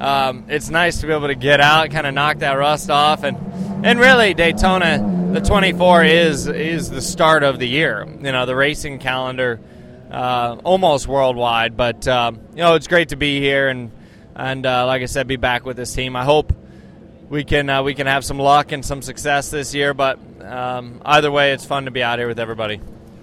[0.00, 3.24] um, it's nice to be able to get out, kind of knock that rust off,
[3.24, 3.36] and
[3.84, 8.06] and really Daytona the 24 is is the start of the year.
[8.06, 9.60] You know, the racing calendar
[10.10, 13.90] uh, almost worldwide, but uh, you know it's great to be here and
[14.34, 16.16] and uh, like I said, be back with this team.
[16.16, 16.52] I hope
[17.28, 19.94] we can uh, we can have some luck and some success this year.
[19.94, 22.80] But um, either way, it's fun to be out here with everybody.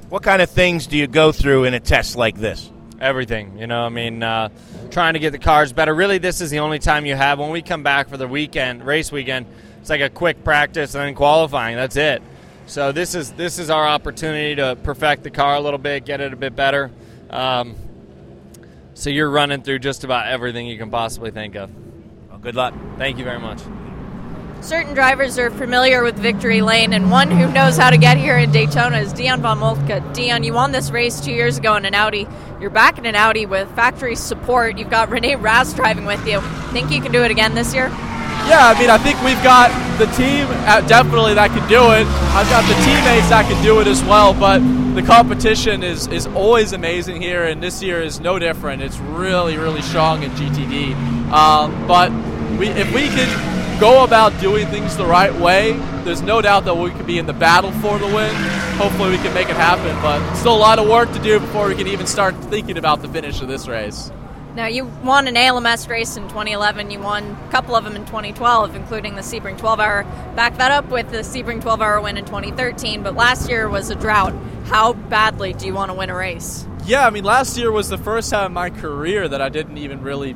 [0.09, 2.69] What kind of things do you go through in a test like this?
[2.99, 3.81] Everything, you know.
[3.81, 4.49] I mean, uh,
[4.91, 5.93] trying to get the cars better.
[5.93, 8.85] Really, this is the only time you have when we come back for the weekend
[8.85, 9.45] race weekend
[9.79, 11.75] it's like a quick practice and then qualifying.
[11.75, 12.21] That's it.
[12.67, 16.21] So this is this is our opportunity to perfect the car a little bit, get
[16.21, 16.91] it a bit better.
[17.29, 17.75] Um,
[18.93, 21.71] so you're running through just about everything you can possibly think of.
[22.29, 22.73] Well, good luck.
[22.97, 23.61] Thank you very much.
[24.61, 28.37] Certain drivers are familiar with Victory Lane, and one who knows how to get here
[28.37, 30.03] in Daytona is Dion von Moltke.
[30.13, 32.27] Dion, you won this race two years ago in an Audi.
[32.59, 34.77] You're back in an Audi with factory support.
[34.77, 36.41] You've got Rene Rast driving with you.
[36.71, 37.87] Think you can do it again this year?
[37.87, 40.45] Yeah, I mean, I think we've got the team
[40.87, 42.05] definitely that can do it.
[42.35, 44.59] I've got the teammates that can do it as well, but
[44.93, 48.81] the competition is, is always amazing here, and this year is no different.
[48.81, 50.95] It's really, really strong in GTD.
[51.31, 52.11] Um, but
[52.59, 56.75] we, if we can go about doing things the right way, there's no doubt that
[56.75, 58.35] we could be in the battle for the win.
[58.75, 61.67] Hopefully, we can make it happen, but still a lot of work to do before
[61.67, 64.11] we can even start thinking about the finish of this race.
[64.55, 66.91] Now, you won an ALMS race in 2011.
[66.91, 70.03] You won a couple of them in 2012, including the Sebring 12 Hour.
[70.35, 73.03] Back that up with the Sebring 12 Hour win in 2013.
[73.03, 74.33] But last year was a drought.
[74.65, 76.65] How badly do you want to win a race?
[76.85, 79.77] Yeah, I mean, last year was the first time in my career that I didn't
[79.77, 80.35] even really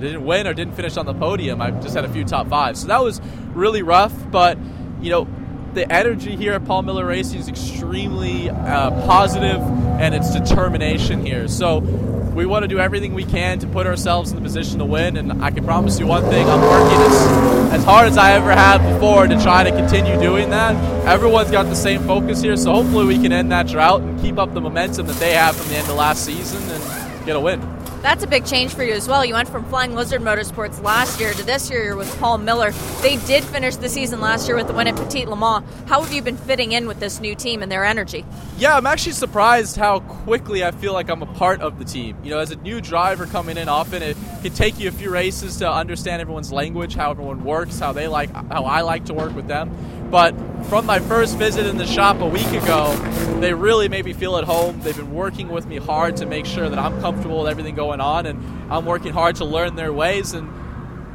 [0.00, 1.60] didn't win or didn't finish on the podium.
[1.60, 3.20] I just had a few top fives, so that was
[3.54, 4.14] really rough.
[4.30, 4.58] But
[5.00, 5.28] you know,
[5.74, 9.60] the energy here at Paul Miller Racing is extremely uh, positive,
[10.00, 11.48] and it's determination here.
[11.48, 14.84] So we want to do everything we can to put ourselves in the position to
[14.84, 15.16] win.
[15.16, 18.52] And I can promise you one thing: I'm working as, as hard as I ever
[18.52, 20.74] have before to try to continue doing that.
[21.06, 24.38] Everyone's got the same focus here, so hopefully we can end that drought and keep
[24.38, 27.40] up the momentum that they have from the end of last season and get a
[27.40, 27.60] win.
[28.02, 29.24] That's a big change for you as well.
[29.24, 32.72] You went from Flying Lizard Motorsports last year to this year you're with Paul Miller.
[33.00, 35.64] They did finish the season last year with the win at Petit Le Mans.
[35.86, 38.24] How have you been fitting in with this new team and their energy?
[38.58, 42.16] Yeah, I'm actually surprised how quickly I feel like I'm a part of the team.
[42.24, 45.10] You know, as a new driver coming in often, it can take you a few
[45.10, 49.14] races to understand everyone's language, how everyone works, how they like, how I like to
[49.14, 49.70] work with them.
[50.12, 50.32] But
[50.66, 52.94] from my first visit in the shop a week ago,
[53.40, 54.78] they really made me feel at home.
[54.82, 58.02] They've been working with me hard to make sure that I'm comfortable with everything going
[58.02, 60.34] on, and I'm working hard to learn their ways.
[60.34, 60.50] And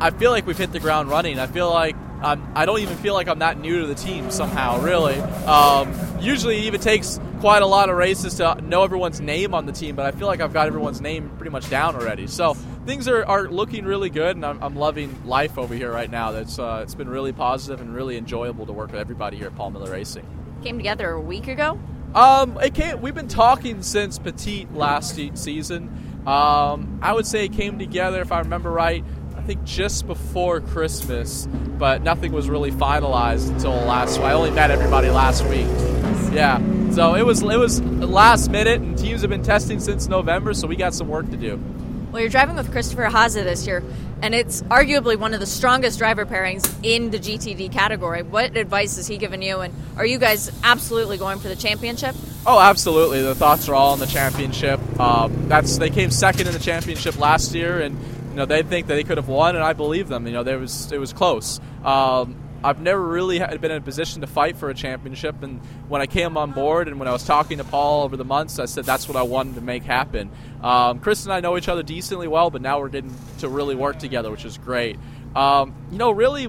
[0.01, 1.37] I feel like we've hit the ground running.
[1.37, 4.31] I feel like I'm, I don't even feel like I'm that new to the team
[4.31, 5.19] somehow, really.
[5.45, 9.65] Um, usually, it even takes quite a lot of races to know everyone's name on
[9.65, 12.27] the team, but I feel like I've got everyone's name pretty much down already.
[12.27, 16.09] So things are, are looking really good, and I'm, I'm loving life over here right
[16.09, 16.31] now.
[16.31, 19.55] That's uh, it's been really positive and really enjoyable to work with everybody here at
[19.55, 20.25] Paul Miller Racing.
[20.63, 21.79] Came together a week ago.
[22.15, 26.23] Um, it came, we've been talking since Petit last season.
[26.25, 29.03] Um, I would say it came together, if I remember right,
[29.35, 34.15] I think just before Christmas, but nothing was really finalized until last.
[34.15, 35.67] So I only met everybody last week.
[36.37, 36.59] Yeah,
[36.91, 40.67] so it was it was last minute, and teams have been testing since November, so
[40.67, 41.59] we got some work to do.
[42.11, 43.83] Well, you're driving with Christopher Haase this year,
[44.21, 48.21] and it's arguably one of the strongest driver pairings in the GTD category.
[48.21, 52.15] What advice has he given you, and are you guys absolutely going for the championship?
[52.45, 53.23] Oh, absolutely.
[53.23, 54.79] The thoughts are all on the championship.
[54.99, 58.85] Um, that's they came second in the championship last year, and you know, they think
[58.87, 60.27] that they could have won, and I believe them.
[60.27, 61.59] You know, there was it was close.
[61.83, 66.01] Um, I've never really been in a position to fight for a championship, and when
[66.01, 68.65] I came on board and when I was talking to Paul over the months, I
[68.65, 70.31] said that's what I wanted to make happen.
[70.61, 73.75] Um, Chris and I know each other decently well, but now we're getting to really
[73.75, 74.97] work together, which is great.
[75.35, 76.47] Um, you know, really,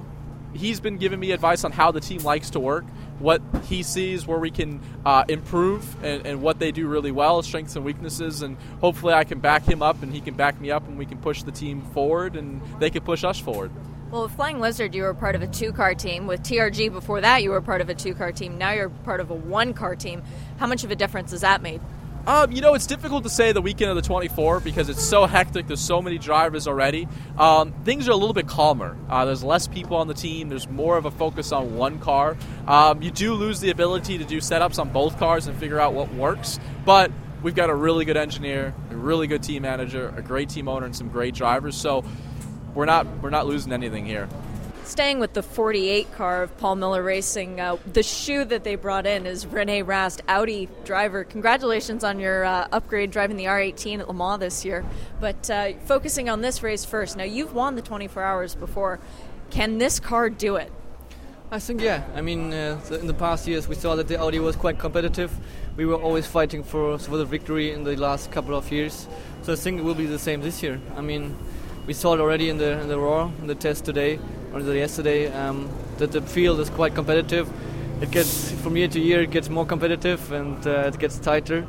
[0.55, 2.87] he's been giving me advice on how the team likes to work,
[3.19, 7.43] what he sees where we can uh, improve, and, and what they do really well,
[7.43, 8.41] strengths and weaknesses.
[8.41, 11.05] And hopefully, I can back him up, and he can back me up, and we
[11.05, 13.71] can push the team forward, and they can push us forward.
[14.11, 16.27] Well, with Flying Lizard, you were part of a two car team.
[16.27, 18.57] With TRG before that, you were part of a two car team.
[18.57, 20.23] Now you're part of a one car team.
[20.57, 21.83] How much of a difference has that made?
[22.27, 25.27] Um, you know, it's difficult to say the weekend of the 24 because it's so
[25.27, 25.67] hectic.
[25.67, 27.07] There's so many drivers already.
[27.37, 28.97] Um, things are a little bit calmer.
[29.11, 30.49] Uh, there's less people on the team.
[30.49, 32.39] There's more of a focus on one car.
[32.67, 35.93] Um, you do lose the ability to do setups on both cars and figure out
[35.93, 40.23] what works, but we've got a really good engineer, a really good team manager, a
[40.23, 41.77] great team owner, and some great drivers.
[41.77, 42.05] So
[42.79, 44.29] we're not we're not losing anything here.
[44.85, 49.05] Staying with the 48 car of Paul Miller Racing, uh, the shoe that they brought
[49.05, 51.25] in is Rene Rast, Audi driver.
[51.25, 54.85] Congratulations on your uh, upgrade driving the R18 at Le Mans this year.
[55.21, 59.01] But uh, focusing on this race first, now you've won the 24 hours before.
[59.51, 60.71] Can this car do it?
[61.51, 62.05] I think yeah.
[62.15, 65.33] I mean, uh, in the past years we saw that the Audi was quite competitive.
[65.77, 69.09] We were always fighting for for the victory in the last couple of years.
[69.43, 70.81] So I think it will be the same this year.
[70.97, 71.37] I mean,
[71.89, 74.21] we saw it already in the in the Roar in the test today
[74.53, 77.51] or the yesterday um, that the field is quite competitive.
[78.03, 81.67] It gets from year to year, it gets more competitive and uh, it gets tighter.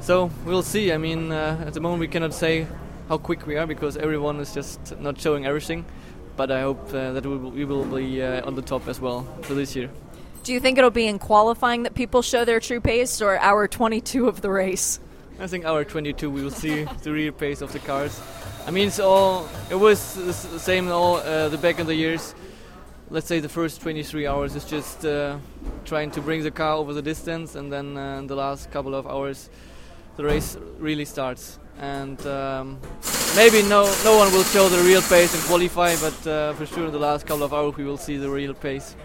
[0.00, 0.92] So we'll see.
[0.92, 2.68] I mean, uh, at the moment we cannot say
[3.08, 5.84] how quick we are because everyone is just not showing everything.
[6.36, 9.00] But I hope uh, that we will, we will be uh, on the top as
[9.00, 9.90] well for this year.
[10.44, 13.66] Do you think it'll be in qualifying that people show their true pace, or hour
[13.66, 15.00] 22 of the race?
[15.40, 18.20] I think hour 22 we will see the real pace of the cars.
[18.66, 19.48] I mean, it's all.
[19.70, 22.34] It was the same all uh, the back in the years.
[23.10, 25.38] Let's say the first 23 hours is just uh,
[25.84, 28.96] trying to bring the car over the distance, and then uh, in the last couple
[28.96, 29.50] of hours,
[30.16, 31.60] the race really starts.
[31.78, 32.80] And um,
[33.36, 36.86] maybe no no one will show the real pace and qualify, but uh, for sure
[36.86, 38.96] in the last couple of hours we will see the real pace.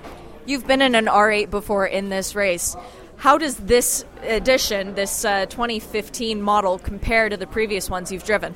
[0.48, 2.76] You've been in an R8 before in this race.
[3.18, 8.56] How does this edition, this uh, 2015 model, compare to the previous ones you've driven?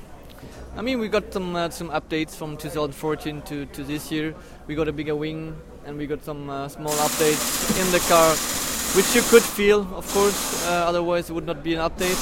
[0.78, 4.36] I mean, we got some uh, some updates from 2014 to, to this year.
[4.67, 5.55] We got a bigger wing
[5.86, 8.36] and we got some uh, small updates in the car,
[8.97, 10.67] which you could feel, of course.
[10.67, 12.19] Uh, otherwise, it would not be an update.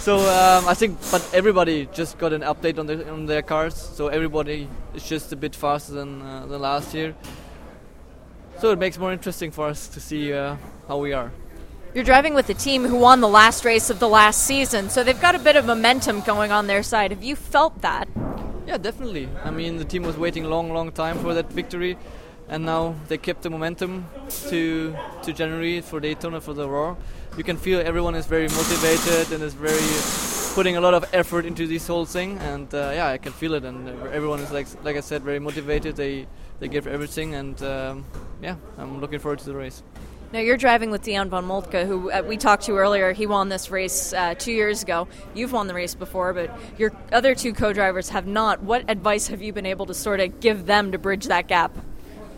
[0.00, 3.74] So um, I think, but everybody just got an update on their on their cars.
[3.74, 7.14] So everybody is just a bit faster than uh, than last year.
[8.60, 10.56] So it makes more interesting for us to see uh,
[10.88, 11.30] how we are.
[11.92, 15.02] You're driving with the team who won the last race of the last season, so
[15.02, 17.10] they've got a bit of momentum going on their side.
[17.10, 18.08] Have you felt that?
[18.64, 19.28] Yeah, definitely.
[19.42, 21.98] I mean, the team was waiting long, long time for that victory,
[22.48, 24.06] and now they kept the momentum
[24.50, 26.96] to to January for Daytona for the Roar.
[27.36, 31.44] You can feel everyone is very motivated and is very putting a lot of effort
[31.44, 33.64] into this whole thing, and uh, yeah, I can feel it.
[33.64, 35.96] And everyone is like, like I said, very motivated.
[35.96, 36.28] They
[36.60, 38.04] they give everything, and um,
[38.40, 39.82] yeah, I'm looking forward to the race.
[40.32, 43.12] Now you're driving with Dion von Moltke, who uh, we talked to earlier.
[43.12, 45.08] He won this race uh, two years ago.
[45.34, 48.62] You've won the race before, but your other two co-drivers have not.
[48.62, 51.76] What advice have you been able to sort of give them to bridge that gap?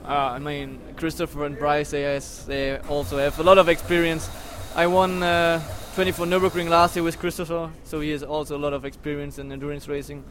[0.07, 4.30] Uh, I mean, Christopher and Bryce, they, they also have a lot of experience.
[4.74, 5.62] I won uh,
[5.95, 9.53] 24 Nürburgring last year with Christopher, so he has also a lot of experience in
[9.53, 10.24] endurance racing.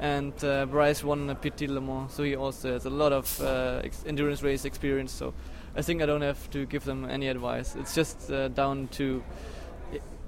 [0.00, 3.82] And uh, Bryce won Petit Le Mans, so he also has a lot of uh,
[3.84, 5.12] ex- endurance race experience.
[5.12, 5.34] So
[5.74, 7.74] I think I don't have to give them any advice.
[7.76, 9.22] It's just uh, down to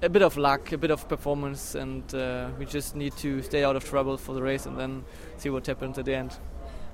[0.01, 3.63] a bit of luck, a bit of performance, and uh, we just need to stay
[3.63, 5.03] out of trouble for the race and then
[5.37, 6.37] see what happens at the end.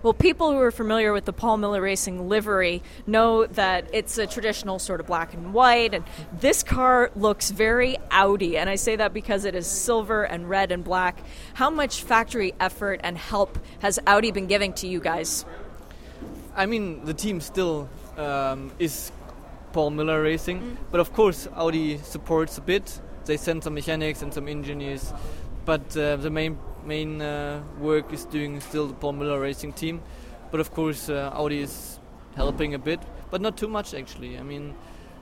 [0.03, 4.25] Well, people who are familiar with the Paul Miller Racing livery know that it's a
[4.25, 6.03] traditional sort of black and white, and
[6.39, 10.71] this car looks very Audi, and I say that because it is silver and red
[10.71, 11.23] and black.
[11.53, 15.45] How much factory effort and help has Audi been giving to you guys?
[16.55, 17.87] I mean, the team still
[18.17, 19.11] um, is
[19.73, 20.61] Paul Miller Racing.
[20.61, 20.77] Mm.
[20.91, 22.99] But of course, Audi supports a bit.
[23.25, 25.13] They send some mechanics and some engineers,
[25.65, 30.01] but uh, the main main uh, work is doing still the Paul Miller Racing team.
[30.49, 31.99] But of course, uh, Audi is
[32.35, 32.99] helping a bit,
[33.29, 34.37] but not too much actually.
[34.37, 34.73] I mean,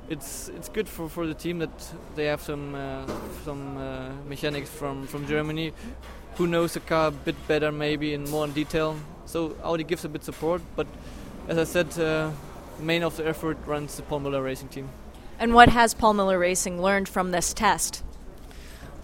[0.10, 3.06] it's it's good for, for the team that they have some uh,
[3.44, 5.74] some uh, mechanics from from Germany
[6.36, 8.96] who knows the car a bit better, maybe in more in detail.
[9.26, 10.88] So Audi gives a bit support, but
[11.48, 12.32] as I said uh,
[12.80, 14.90] main of the effort runs the Paul Miller Racing team.
[15.40, 18.04] And what has Paul Miller Racing learned from this test?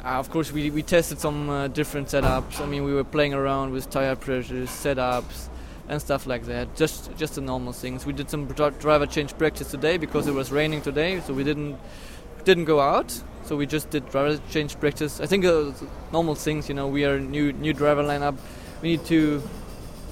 [0.03, 2.59] Uh, of course, we, we tested some uh, different setups.
[2.59, 5.49] I mean, we were playing around with tire pressures, setups,
[5.87, 6.75] and stuff like that.
[6.75, 8.05] Just just the normal things.
[8.05, 11.77] We did some driver change practice today because it was raining today, so we didn't
[12.43, 13.19] didn't go out.
[13.45, 15.19] So we just did driver change practice.
[15.19, 15.71] I think uh,
[16.11, 16.69] normal things.
[16.69, 18.35] You know, we are new new driver lineup.
[18.81, 19.41] We need to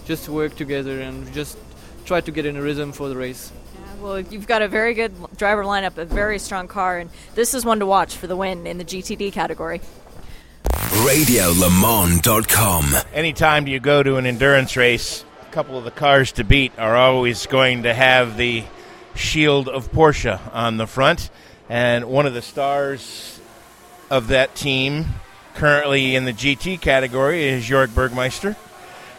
[0.05, 1.57] just work together and just
[2.05, 3.51] try to get in a rhythm for the race.
[3.99, 7.65] Well, you've got a very good driver lineup, a very strong car, and this is
[7.65, 9.81] one to watch for the win in the GTD category.
[10.63, 12.85] RadioLeMans.com.
[13.13, 16.95] Anytime you go to an endurance race, a couple of the cars to beat are
[16.95, 18.63] always going to have the
[19.15, 21.29] shield of Porsche on the front.
[21.69, 23.39] And one of the stars
[24.09, 25.05] of that team,
[25.55, 28.55] currently in the GT category, is Jorg Bergmeister.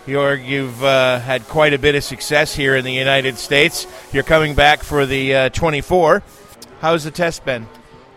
[0.06, 3.86] Jorg, you've uh, had quite a bit of success here in the United States.
[4.12, 6.22] You're coming back for the uh, 24.
[6.80, 7.66] How's the test been?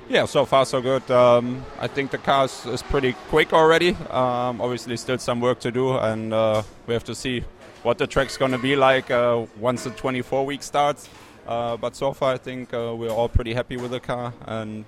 [0.09, 1.09] Yeah, so far so good.
[1.09, 3.91] Um, I think the car is, is pretty quick already.
[4.09, 7.45] Um, obviously, still some work to do, and uh, we have to see
[7.83, 11.07] what the track's going to be like uh, once the 24 week starts.
[11.47, 14.83] Uh, but so far, I think uh, we're all pretty happy with the car, and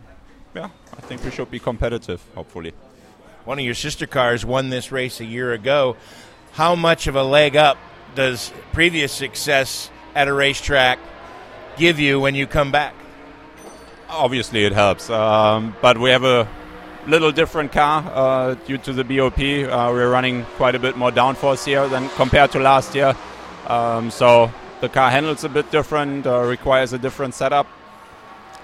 [0.54, 2.74] yeah, I think we should be competitive, hopefully.
[3.46, 5.96] One of your sister cars won this race a year ago.
[6.54, 7.78] How much of a leg up
[8.16, 11.00] does previous success at a racetrack
[11.78, 12.94] give you when you come back?
[14.10, 16.48] Obviously, it helps, um, but we have a
[17.08, 19.40] little different car uh, due to the BOP.
[19.40, 23.16] Uh, we're running quite a bit more downforce here than compared to last year,
[23.68, 27.68] um, so the car handles a bit different, uh, requires a different setup.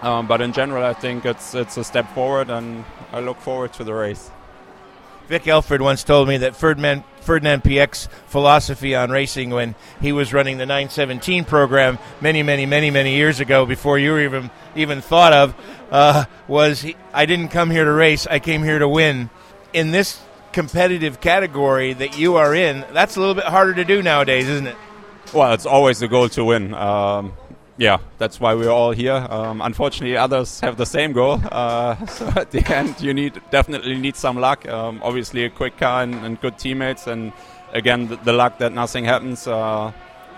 [0.02, 3.72] Um, but in general, I think it's it's a step forward, and I look forward
[3.74, 4.32] to the race.
[5.28, 10.34] Vic Elford once told me that Ferdinand, Ferdinand Piëch's philosophy on racing when he was
[10.34, 15.02] running the 917 program many, many, many, many years ago, before you were even even
[15.02, 15.56] thought of,
[15.92, 19.30] uh, was he, I didn't come here to race, I came here to win.
[19.74, 20.22] In this
[20.52, 24.68] competitive category that you are in, that's a little bit harder to do nowadays, isn't
[24.68, 24.78] it?
[25.34, 26.74] Well, it's always the goal to win.
[26.74, 27.34] Um,
[27.78, 29.28] yeah, that's why we're all here.
[29.30, 31.42] Um, unfortunately, others have the same goal.
[31.52, 34.68] Uh, so at the end, you need definitely need some luck.
[34.68, 37.34] Um, obviously, a quick car and, and, good teammates, and
[37.74, 39.92] again, the, the luck that nothing happens, uh,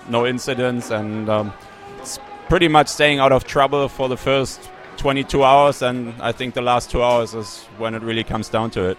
[0.09, 1.53] no incidents, and um,
[1.99, 2.19] it's
[2.49, 5.81] pretty much staying out of trouble for the first 22 hours.
[5.81, 8.97] And I think the last two hours is when it really comes down to it.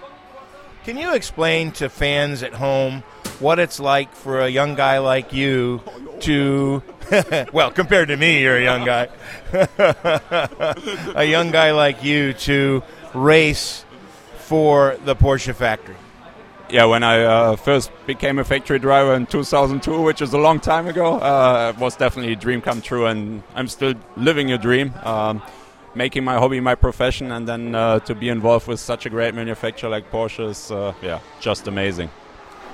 [0.89, 3.03] Can you explain to fans at home
[3.41, 5.83] what it's like for a young guy like you
[6.21, 6.83] to
[7.53, 9.09] well, compared to me, you're a young guy.
[11.15, 12.83] a young guy like you to
[13.13, 13.85] race
[14.39, 15.95] for the Porsche factory.
[16.71, 20.59] Yeah, when I uh, first became a factory driver in 2002, which is a long
[20.59, 24.57] time ago, uh, it was definitely a dream come true, and I'm still living a
[24.59, 24.95] dream.
[25.03, 25.43] Um,
[25.99, 29.35] making my hobby my profession, and then uh, to be involved with such a great
[29.35, 32.09] manufacturer like Porsche is, uh, yeah, just amazing.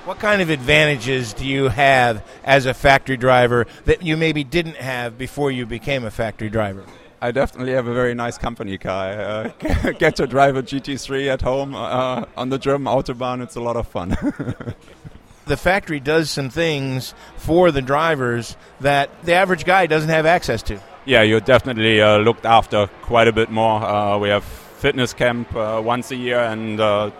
[0.04, 4.76] What kind of advantages do you have as a factory driver that you maybe didn't
[4.76, 6.84] have before you became a factory driver?
[7.22, 9.06] I definitely have a very nice company car.
[9.06, 13.42] I uh, get to drive a GT3 at home uh, on the German Autobahn.
[13.42, 14.10] It's a lot of fun.
[15.46, 20.62] the factory does some things for the drivers that the average guy doesn't have access
[20.64, 20.78] to.
[21.06, 23.82] Yeah, you're definitely uh, looked after quite a bit more.
[23.82, 27.10] Uh, we have fitness camp uh, once a year and uh,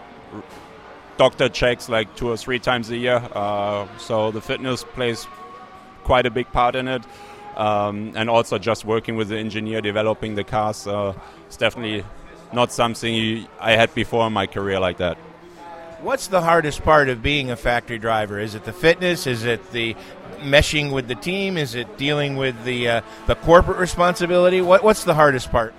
[1.19, 3.23] doctor checks like two or three times a year.
[3.35, 5.27] Uh, so the fitness plays
[6.03, 7.03] quite a big part in it.
[7.57, 11.13] Um, and also just working with the engineer developing the cars uh,
[11.47, 12.05] it's definitely
[12.53, 15.19] not something I had before in my career like that.
[16.05, 18.39] What's the hardest part of being a factory driver?
[18.39, 19.27] Is it the fitness?
[19.27, 19.97] Is it the
[20.41, 21.57] meshing with the team?
[21.57, 24.61] Is it dealing with the uh, the corporate responsibility?
[24.61, 25.73] What, what's the hardest part?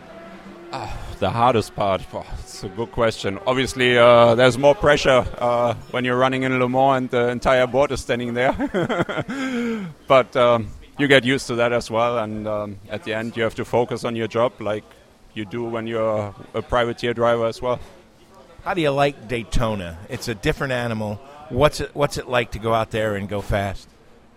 [0.71, 2.01] Uh, the hardest part?
[2.11, 3.37] Oh, it's a good question.
[3.45, 7.67] Obviously, uh, there's more pressure uh, when you're running in Le Mans and the entire
[7.67, 8.53] board is standing there.
[10.07, 12.17] but um, you get used to that as well.
[12.17, 14.85] And um, at the end, you have to focus on your job like
[15.35, 17.79] you do when you're a privateer driver as well.
[18.65, 19.95] How do you like Daytona?
[20.09, 21.21] It's a different animal.
[21.49, 23.87] What's it What's it like to go out there and go fast?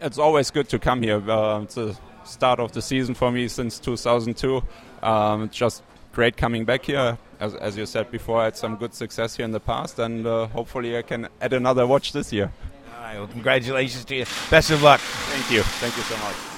[0.02, 1.18] It's always good to come here.
[1.30, 4.62] Uh, it's the start of the season for me since 2002.
[5.02, 7.16] Um, just great coming back here.
[7.40, 10.26] As, as, you said before, I had some good success here in the past, and
[10.26, 12.52] uh, hopefully I can add another watch this year.
[12.96, 14.26] All right, well, congratulations to you.
[14.50, 15.00] Best of luck.
[15.00, 15.62] Thank you.
[15.62, 16.57] Thank you so much.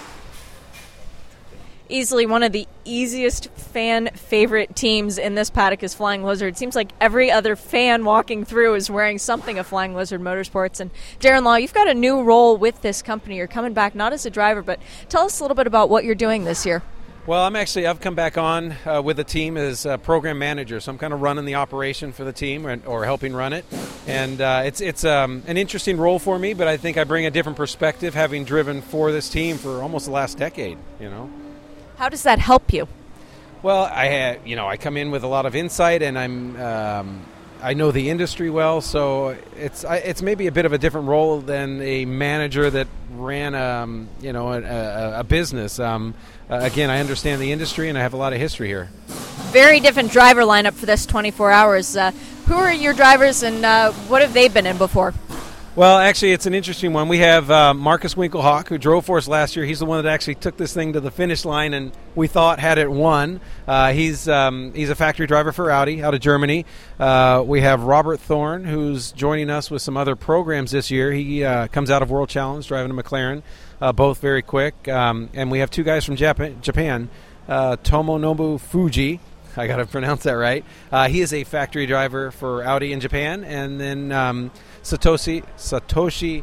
[1.91, 6.57] Easily one of the easiest fan favorite teams in this paddock is Flying Lizard.
[6.57, 10.79] Seems like every other fan walking through is wearing something of Flying Lizard Motorsports.
[10.79, 13.39] And Darren Law, you've got a new role with this company.
[13.39, 14.79] You're coming back not as a driver, but
[15.09, 16.81] tell us a little bit about what you're doing this year.
[17.27, 20.79] Well, I'm actually I've come back on uh, with the team as a program manager,
[20.79, 23.65] so I'm kind of running the operation for the team or, or helping run it,
[24.07, 26.55] and uh, it's it's um, an interesting role for me.
[26.55, 30.07] But I think I bring a different perspective, having driven for this team for almost
[30.07, 30.79] the last decade.
[30.99, 31.31] You know,
[32.01, 32.89] how does that help you?
[33.63, 36.59] Well, I had you know I come in with a lot of insight, and I'm
[36.59, 37.27] um,
[37.63, 41.09] I know the industry well, so it's I, it's maybe a bit of a different
[41.09, 45.79] role than a manager that ran um, you know a, a, a business.
[45.79, 46.15] Um,
[46.49, 48.89] uh, again, I understand the industry and I have a lot of history here.
[49.53, 51.97] Very different driver lineup for this 24 hours.
[51.97, 52.13] Uh,
[52.47, 55.13] who are your drivers and uh, what have they been in before?
[55.77, 57.07] Well, actually, it's an interesting one.
[57.07, 59.65] We have uh, Markus Winkelhock, who drove for us last year.
[59.65, 62.59] He's the one that actually took this thing to the finish line, and we thought
[62.59, 63.41] had it won.
[63.69, 66.67] Uh, he's um, he's a factory driver for Audi out of Germany.
[66.99, 71.13] Uh, we have Robert Thorne, who's joining us with some other programs this year.
[71.13, 73.45] He uh, comes out of World Challenge driving a McLaren,
[73.81, 74.89] uh, both very quick.
[74.89, 77.09] Um, and we have two guys from Japan, Japan
[77.49, 79.21] uh, Tomonobu Fujii.
[79.57, 80.65] I got to pronounce that right.
[81.09, 84.11] he is a factory driver for Audi in Japan, and then.
[84.11, 84.51] Um,
[84.91, 86.43] Satoshi Satoshi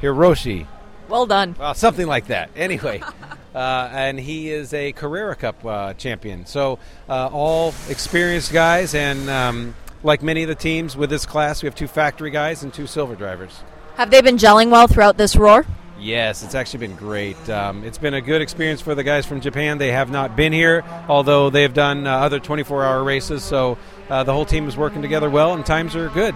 [0.00, 0.66] Hiroshi.
[1.08, 1.56] Well done.
[1.58, 2.50] Uh, something like that.
[2.56, 3.02] Anyway,
[3.54, 6.46] uh, and he is a Carrera Cup uh, champion.
[6.46, 11.62] So uh, all experienced guys, and um, like many of the teams with this class,
[11.62, 13.62] we have two factory guys and two silver drivers.
[13.96, 15.64] Have they been gelling well throughout this roar?
[15.98, 17.48] Yes, it's actually been great.
[17.48, 19.78] Um, it's been a good experience for the guys from Japan.
[19.78, 23.42] They have not been here, although they have done uh, other 24 hour races.
[23.42, 23.78] So
[24.10, 26.34] uh, the whole team is working together well, and times are good.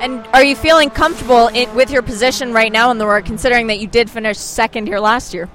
[0.00, 3.68] And are you feeling comfortable in, with your position right now in the work, considering
[3.68, 5.48] that you did finish second here last year?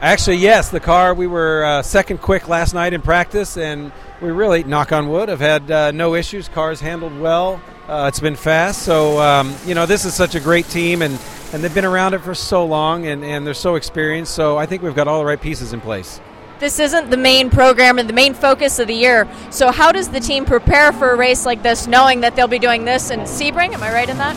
[0.00, 0.70] Actually, yes.
[0.70, 4.90] The car, we were uh, second quick last night in practice, and we really, knock
[4.90, 6.48] on wood, have had uh, no issues.
[6.48, 7.62] Cars handled well.
[7.86, 8.82] Uh, it's been fast.
[8.82, 11.16] So, um, you know, this is such a great team, and,
[11.52, 14.34] and they've been around it for so long, and, and they're so experienced.
[14.34, 16.20] So I think we've got all the right pieces in place
[16.62, 19.28] this isn't the main program and the main focus of the year.
[19.50, 22.60] So, how does the team prepare for a race like this, knowing that they'll be
[22.60, 23.74] doing this in Sebring?
[23.74, 24.36] Am I right in that?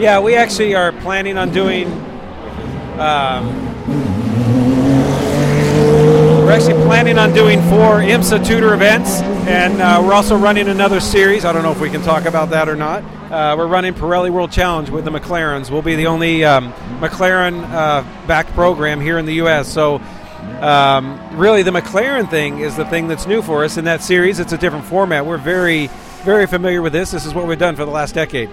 [0.00, 1.88] Yeah, we actually are planning on doing.
[3.00, 3.74] Um,
[6.44, 11.00] we're actually planning on doing four IMSA Tudor events, and uh, we're also running another
[11.00, 11.44] series.
[11.44, 13.02] I don't know if we can talk about that or not.
[13.32, 15.72] Uh, we're running Pirelli World Challenge with the McLarens.
[15.72, 19.72] We'll be the only um, McLaren uh, backed program here in the U.S.
[19.72, 20.00] So
[20.62, 24.38] um, really, the McLaren thing is the thing that's new for us in that series.
[24.40, 25.26] It's a different format.
[25.26, 25.88] We're very,
[26.22, 27.10] very familiar with this.
[27.10, 28.48] This is what we've done for the last decade.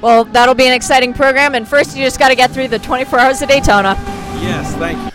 [0.00, 1.54] Well, that'll be an exciting program.
[1.54, 3.94] And first, you just got to get through the 24 hours of Daytona.
[4.40, 5.10] Yes, thank you.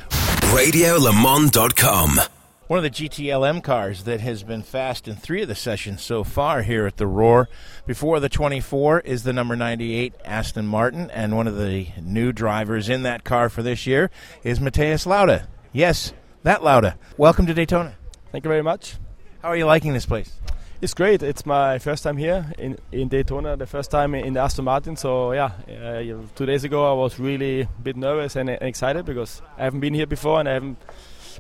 [0.50, 2.20] RadioLeMans.com.
[2.66, 6.24] One of the GTLM cars that has been fast in three of the sessions so
[6.24, 7.50] far here at the Roar.
[7.86, 12.88] Before the 24 is the number 98 Aston Martin, and one of the new drivers
[12.88, 14.12] in that car for this year
[14.44, 15.48] is Mathias Lauda.
[15.72, 16.96] Yes, that louder.
[17.16, 17.94] Welcome to Daytona.
[18.32, 18.96] Thank you very much.
[19.44, 20.34] How are you liking this place?
[20.82, 21.22] It's great.
[21.22, 24.96] It's my first time here in, in Daytona, the first time in the Aston Martin.
[24.96, 29.06] So, yeah, uh, two days ago I was really a bit nervous and, and excited
[29.06, 30.82] because I haven't been here before and I haven't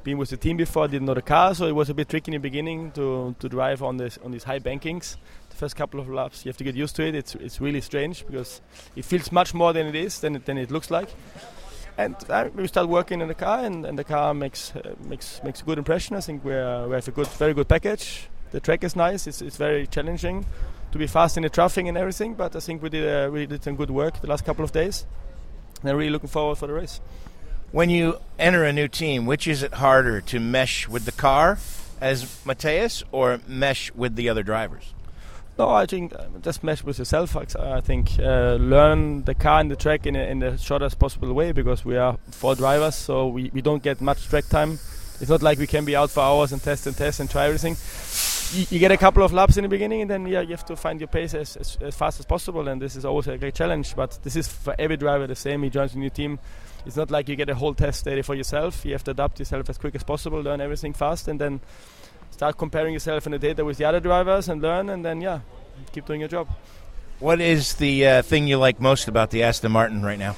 [0.03, 0.83] been with the team before.
[0.83, 3.35] I didn't know the car, so it was a bit tricky in the beginning to,
[3.39, 5.17] to drive on this on these high bankings.
[5.49, 7.15] The first couple of laps, you have to get used to it.
[7.15, 8.61] It's, it's really strange because
[8.95, 11.09] it feels much more than it is, than than it looks like
[11.99, 15.41] and uh, we start working in the car, and, and the car makes uh, makes
[15.43, 16.15] makes a good impression.
[16.15, 18.29] I think we we have a good, very good package.
[18.51, 19.27] The track is nice.
[19.27, 20.45] It's, it's very challenging
[20.91, 22.35] to be fast in the traffic and everything.
[22.35, 24.71] But I think we did uh, we did some good work the last couple of
[24.71, 25.05] days.
[25.81, 27.01] And I'm really looking forward for the race.
[27.71, 31.59] When you enter a new team, which is it harder to mesh with the car
[31.99, 34.93] as Mathias or mesh with the other drivers?
[35.59, 37.35] No, I think uh, just mesh with yourself.
[37.35, 41.33] I think uh, learn the car and the track in, a, in the shortest possible
[41.33, 44.79] way because we are four drivers, so we, we don't get much track time.
[45.19, 47.47] It's not like we can be out for hours and test and test and try
[47.47, 47.75] everything.
[48.57, 50.63] You, you get a couple of laps in the beginning, and then yeah, you have
[50.67, 52.69] to find your pace as, as, as, fast as possible.
[52.69, 53.97] And this is always a great challenge.
[53.97, 55.61] But this is for every driver the same.
[55.63, 56.39] He joins a new team.
[56.85, 58.85] It's not like you get a whole test day for yourself.
[58.85, 61.59] You have to adapt yourself as quick as possible, learn everything fast, and then
[62.39, 65.41] start comparing yourself in the data with the other drivers and learn, and then yeah,
[65.91, 66.47] keep doing your job.
[67.19, 70.37] What is the uh, thing you like most about the Aston Martin right now?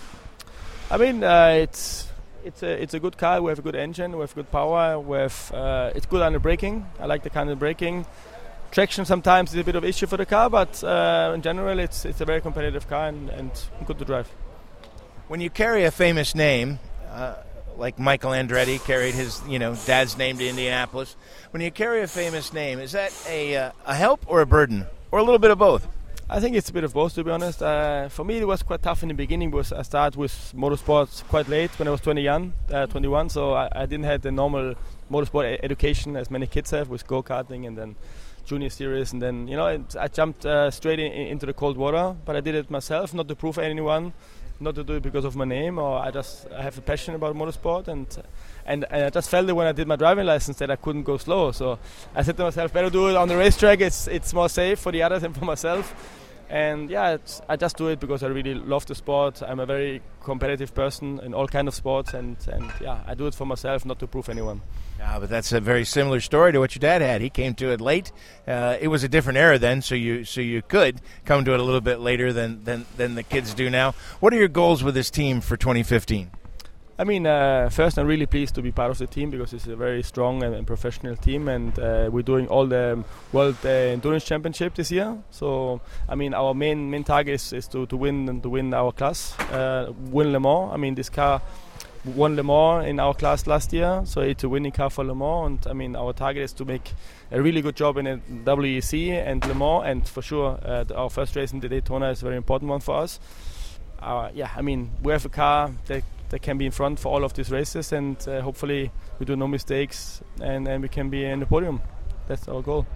[0.89, 2.10] I mean, uh, it's
[2.43, 3.39] it's a it's a good car.
[3.39, 4.14] We have a good engine.
[4.14, 4.99] We have good power.
[4.99, 6.88] We have uh, it's good under braking.
[6.99, 8.08] I like the kind of braking.
[8.72, 12.04] Traction sometimes is a bit of issue for the car, but uh, in general, it's
[12.06, 13.52] it's a very competitive car and, and
[13.86, 14.28] good to drive.
[15.28, 16.80] When you carry a famous name,
[17.12, 17.36] uh,
[17.78, 21.16] like Michael Andretti carried his, you know, dad's name to Indianapolis.
[21.52, 24.86] When you carry a famous name, is that a, uh, a help or a burden,
[25.12, 25.88] or a little bit of both?
[26.30, 27.62] I think it's a bit of both, to be honest.
[27.62, 31.24] Uh, for me, it was quite tough in the beginning because I started with motorsports
[31.26, 34.32] quite late when I was 20 young, uh, 21, so I, I, didn't have the
[34.32, 34.76] normal
[35.12, 37.96] motorsport education as many kids have with go karting and then
[38.46, 41.76] junior series, and then you know I, I jumped uh, straight in, into the cold
[41.76, 42.16] water.
[42.24, 44.14] But I did it myself, not to prove anyone
[44.62, 47.16] not to do it because of my name or I just I have a passion
[47.16, 48.07] about motorsport and
[48.66, 51.03] and, and I just felt it when I did my driving license that I couldn't
[51.03, 51.51] go slow.
[51.51, 51.80] So
[52.16, 53.82] I said to myself, better do it on the racetrack.
[53.82, 56.20] It's it's more safe for the others and for myself.
[56.52, 57.16] And yeah,
[57.47, 59.41] I just do it because I really love the sport.
[59.41, 63.26] I'm a very competitive person in all kind of sports, and, and yeah, I do
[63.28, 64.62] it for myself, not to prove anyone.
[64.99, 67.22] Yeah, but that's a very similar story to what your dad had.
[67.22, 68.12] He came to it late.
[68.45, 71.60] Uh, it was a different era then, so you so you could come to it
[71.62, 73.93] a little bit later than, than than the kids do now.
[74.20, 76.32] What are your goals with this team for 2015?
[77.02, 79.66] I mean, uh, first, I'm really pleased to be part of the team because it's
[79.66, 83.70] a very strong and, and professional team, and uh, we're doing all the World uh,
[83.70, 85.18] Endurance Championship this year.
[85.32, 88.72] So, I mean, our main main target is, is to, to win and to win
[88.76, 90.72] our class, uh, win Le Mans.
[90.72, 91.41] I mean, this car
[92.06, 95.16] won Le Mans in our class last year, so it's a winning car for Le
[95.16, 95.47] Mans.
[95.47, 96.93] And I mean, our target is to make
[97.32, 101.10] a really good job in a WEC and Le Mans, and for sure, uh, our
[101.10, 103.20] first race in the Daytona is a very important one for us.
[103.99, 107.10] Uh, yeah, I mean, we have a car that that can be in front for
[107.14, 111.10] all of these races, and uh, hopefully we do no mistakes and, and we can
[111.10, 111.82] be in the podium.
[112.28, 112.88] That's our goal.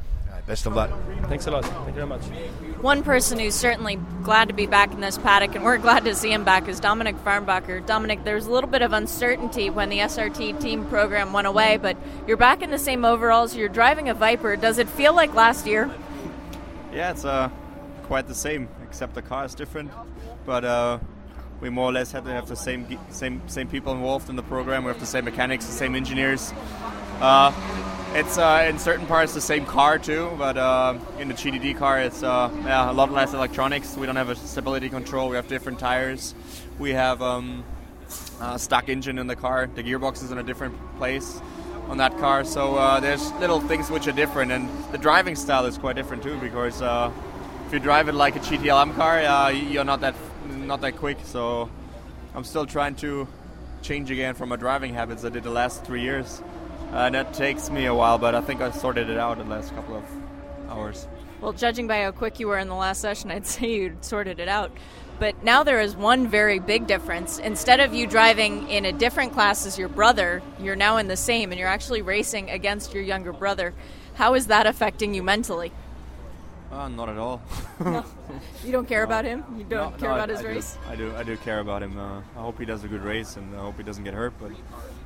[0.48, 0.90] best of luck.
[1.28, 1.66] Thanks a lot.
[1.66, 2.22] Thank you very much.
[2.82, 6.16] One person who's certainly glad to be back in this paddock, and we're glad to
[6.16, 7.86] see him back, is Dominik Farnbacher.
[7.86, 11.98] Dominik, there's a little bit of uncertainty when the SRT team program went away, but
[12.28, 13.56] you're back in the same overalls.
[13.56, 14.56] You're driving a Viper.
[14.56, 15.94] Does it feel like last year?
[16.94, 17.50] Yeah, it's uh,
[18.04, 19.92] quite the same, except the car is different.
[20.46, 21.00] But uh,
[21.62, 24.43] we more or less have to have the same same same people involved in the
[24.43, 24.84] program.
[24.84, 26.53] We have the same mechanics, the same engineers.
[27.22, 27.53] Uh,
[28.14, 31.99] it's uh, in certain parts the same car too, but uh, in the GTD car
[31.99, 33.95] it's uh, yeah, a lot less electronics.
[33.95, 35.30] We don't have a stability control.
[35.30, 36.36] We have different tires.
[36.78, 37.64] We have um,
[38.41, 39.70] a stock engine in the car.
[39.74, 41.41] The gearbox is in a different place
[41.88, 42.43] on that car.
[42.43, 46.24] So uh, there's little things which are different, and the driving style is quite different
[46.24, 46.38] too.
[46.38, 47.12] Because uh,
[47.68, 50.16] if you drive it like a GTLM car, you're not that
[50.46, 51.18] not that quick.
[51.24, 51.70] So
[52.34, 53.28] I'm still trying to
[53.82, 56.41] change again from my driving habits I did the last three years.
[56.91, 59.50] Uh, and that takes me a while, but I think I sorted it out in
[59.50, 60.04] the last couple of
[60.70, 61.08] hours.
[61.41, 64.39] Well, judging by how quick you were in the last session, I'd say you'd sorted
[64.39, 64.72] it out.
[65.20, 67.39] But now there is one very big difference.
[67.39, 71.16] Instead of you driving in a different class as your brother, you're now in the
[71.16, 73.74] same, and you're actually racing against your younger brother.
[74.16, 75.72] How is that affecting you mentally?
[76.72, 77.41] Uh, not at all.
[77.84, 78.03] no.
[78.63, 79.05] You don't care No.
[79.05, 79.43] about him?
[79.57, 80.47] You don't No, care about I, his I do.
[80.49, 80.78] race?
[80.89, 81.16] I do.
[81.16, 81.97] I do care about him.
[81.97, 84.34] Uh, I hope he does a good race, and I hope he doesn't get hurt.
[84.41, 84.51] But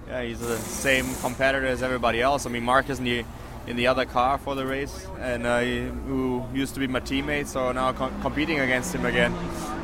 [0.07, 2.45] yeah, he's the same competitor as everybody else.
[2.45, 3.25] I mean, Mark is in the
[3.67, 7.01] in the other car for the race, and uh, he, who used to be my
[7.01, 9.31] teammate, so now com- competing against him again.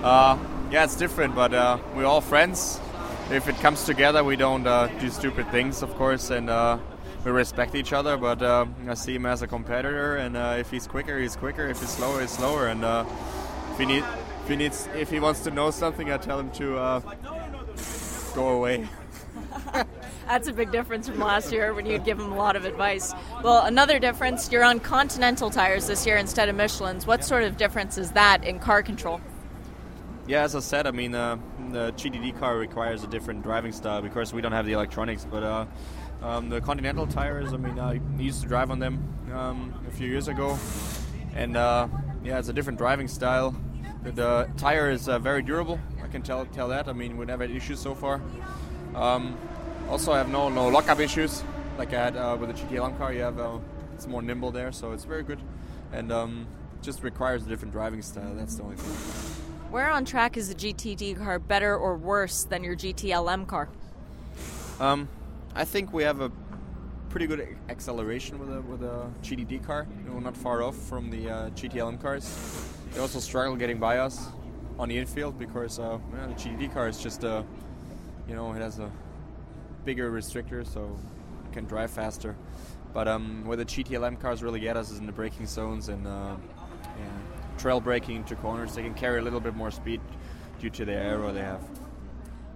[0.02, 0.38] Uh,
[0.72, 2.80] yeah, it's different, but uh, we're all friends.
[3.30, 6.78] If it comes together, we don't uh, do stupid things, of course, and uh,
[7.26, 8.16] we respect each other.
[8.16, 11.68] But uh, I see him as a competitor, and uh, if he's quicker, he's quicker.
[11.68, 12.68] If he's slower, he's slower.
[12.68, 13.06] And uh,
[13.72, 14.06] if he need,
[14.44, 17.00] if he needs, if he wants to know something, I tell him to uh,
[18.36, 18.88] go away.
[20.28, 23.14] That's a big difference from last year when you'd give him a lot of advice.
[23.44, 27.06] Well, another difference, you're on Continental tires this year instead of Michelin's.
[27.06, 29.22] What sort of difference is that in car control?
[30.28, 31.38] Yeah, as I said, I mean, uh,
[31.70, 35.28] the GTD car requires a different driving style because we don't have the electronics.
[35.30, 35.66] But uh,
[36.22, 40.08] um, the Continental tires, I mean, I used to drive on them um, a few
[40.08, 40.58] years ago,
[41.36, 41.88] and uh,
[42.24, 43.56] yeah, it's a different driving style.
[44.04, 45.80] The, the tire is uh, very durable.
[46.04, 46.88] I can tell tell that.
[46.88, 48.22] I mean, we never had issues so far.
[48.96, 49.38] Um,
[49.90, 51.44] also, I have no no lockup issues
[51.78, 53.14] like I had uh, with the GTLM car.
[53.14, 53.58] You have uh,
[53.94, 55.40] it's more nimble there, so it's very good,
[55.92, 56.48] and um,
[56.82, 58.34] just requires a different driving style.
[58.36, 58.94] That's the only thing.
[59.72, 63.68] Where on track is the GTD car better or worse than your GTLM car?
[64.80, 65.10] Um,
[65.58, 66.30] I think we have a
[67.08, 69.88] pretty good acceleration with a with a GTD car.
[69.98, 72.26] You know, not far off from the uh, GTLM cars.
[72.92, 74.28] They also struggle getting by us
[74.78, 77.46] on the infield because uh, yeah, the GTD car is just a,
[78.28, 78.92] you know, it has a
[79.86, 81.00] bigger restrictor, so
[81.46, 82.36] it can drive faster.
[82.94, 86.06] But um, where the GTLM cars really get us is in the braking zones and
[86.06, 86.36] uh,
[86.84, 88.76] yeah, trail braking into corners.
[88.76, 90.02] They can carry a little bit more speed
[90.60, 91.64] due to the aero they have.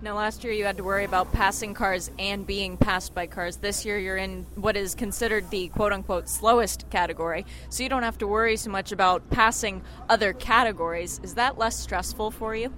[0.01, 3.57] Now, last year you had to worry about passing cars and being passed by cars.
[3.57, 8.03] This year you're in what is considered the quote unquote slowest category, so you don't
[8.03, 11.19] have to worry so much about passing other categories.
[11.21, 12.73] Is that less stressful for you?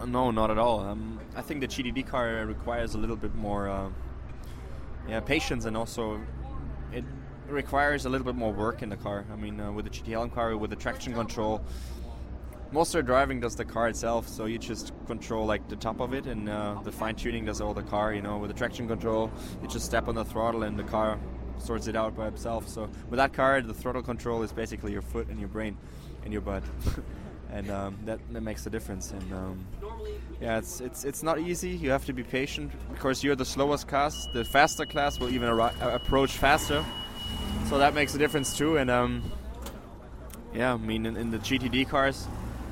[0.00, 0.80] Uh, No, not at all.
[0.80, 3.88] Um, I think the GTD car requires a little bit more, uh,
[5.08, 6.20] yeah, patience, and also
[6.92, 7.04] it
[7.48, 9.24] requires a little bit more work in the car.
[9.32, 11.60] I mean, uh, with the GTLM car, with the traction control,
[12.72, 14.28] most of the driving does the car itself.
[14.28, 17.60] So you just control like the top of it, and uh, the fine tuning does
[17.60, 18.12] all the car.
[18.12, 19.30] You know, with the traction control,
[19.62, 21.18] you just step on the throttle, and the car
[21.58, 22.68] sorts it out by itself.
[22.68, 25.76] So with that car, the throttle control is basically your foot and your brain
[26.24, 26.62] and your butt.
[27.50, 29.12] and um, that, that makes the difference.
[29.12, 29.66] And um,
[30.40, 31.70] yeah, it's it's it's not easy.
[31.70, 34.26] You have to be patient because you're the slowest class.
[34.32, 36.84] The faster class will even ar- approach faster,
[37.68, 38.76] so that makes a difference too.
[38.76, 39.22] And um,
[40.54, 42.26] yeah, I mean in, in, the GTD cars,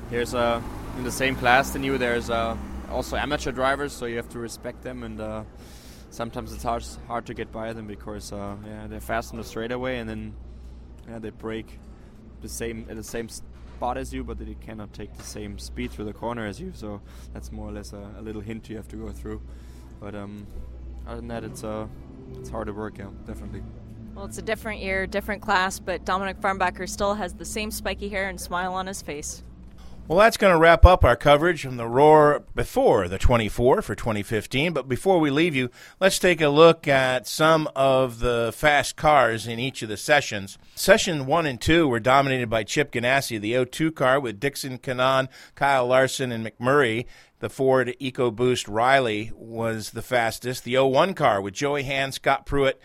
[0.09, 0.63] there's a
[0.97, 1.97] in the same class than you.
[1.97, 2.55] There's uh,
[2.89, 5.03] also amateur drivers, so you have to respect them.
[5.03, 5.43] And uh,
[6.09, 9.43] sometimes it's hard hard to get by them because uh, yeah they're fast on the
[9.43, 10.33] straightaway, and then
[11.07, 11.79] yeah they break
[12.41, 15.91] the same at the same spot as you, but they cannot take the same speed
[15.91, 16.71] through the corner as you.
[16.75, 17.01] So
[17.33, 19.41] that's more or less a, a little hint you have to go through.
[19.99, 20.47] But um,
[21.07, 21.87] other than that, it's uh,
[22.39, 23.63] it's hard to work out, definitely.
[24.13, 28.07] Well, it's a different year, different class, but Dominik Farnbacher still has the same spiky
[28.07, 29.43] hair and smile on his face.
[30.07, 33.95] Well, that's going to wrap up our coverage from the Roar before the 24 for
[33.95, 34.71] 2015.
[34.71, 39.47] But before we leave you, let's take a look at some of the fast cars
[39.47, 40.59] in each of the sessions.
[40.75, 45.27] Session 1 and 2 were dominated by Chip Ganassi, the O2 car with Dixon Kanaan,
[45.55, 47.07] Kyle Larson, and McMurray.
[47.39, 50.65] The Ford EcoBoost Riley was the fastest.
[50.65, 52.75] The O1 car with Joey Hand, Scott Pruett,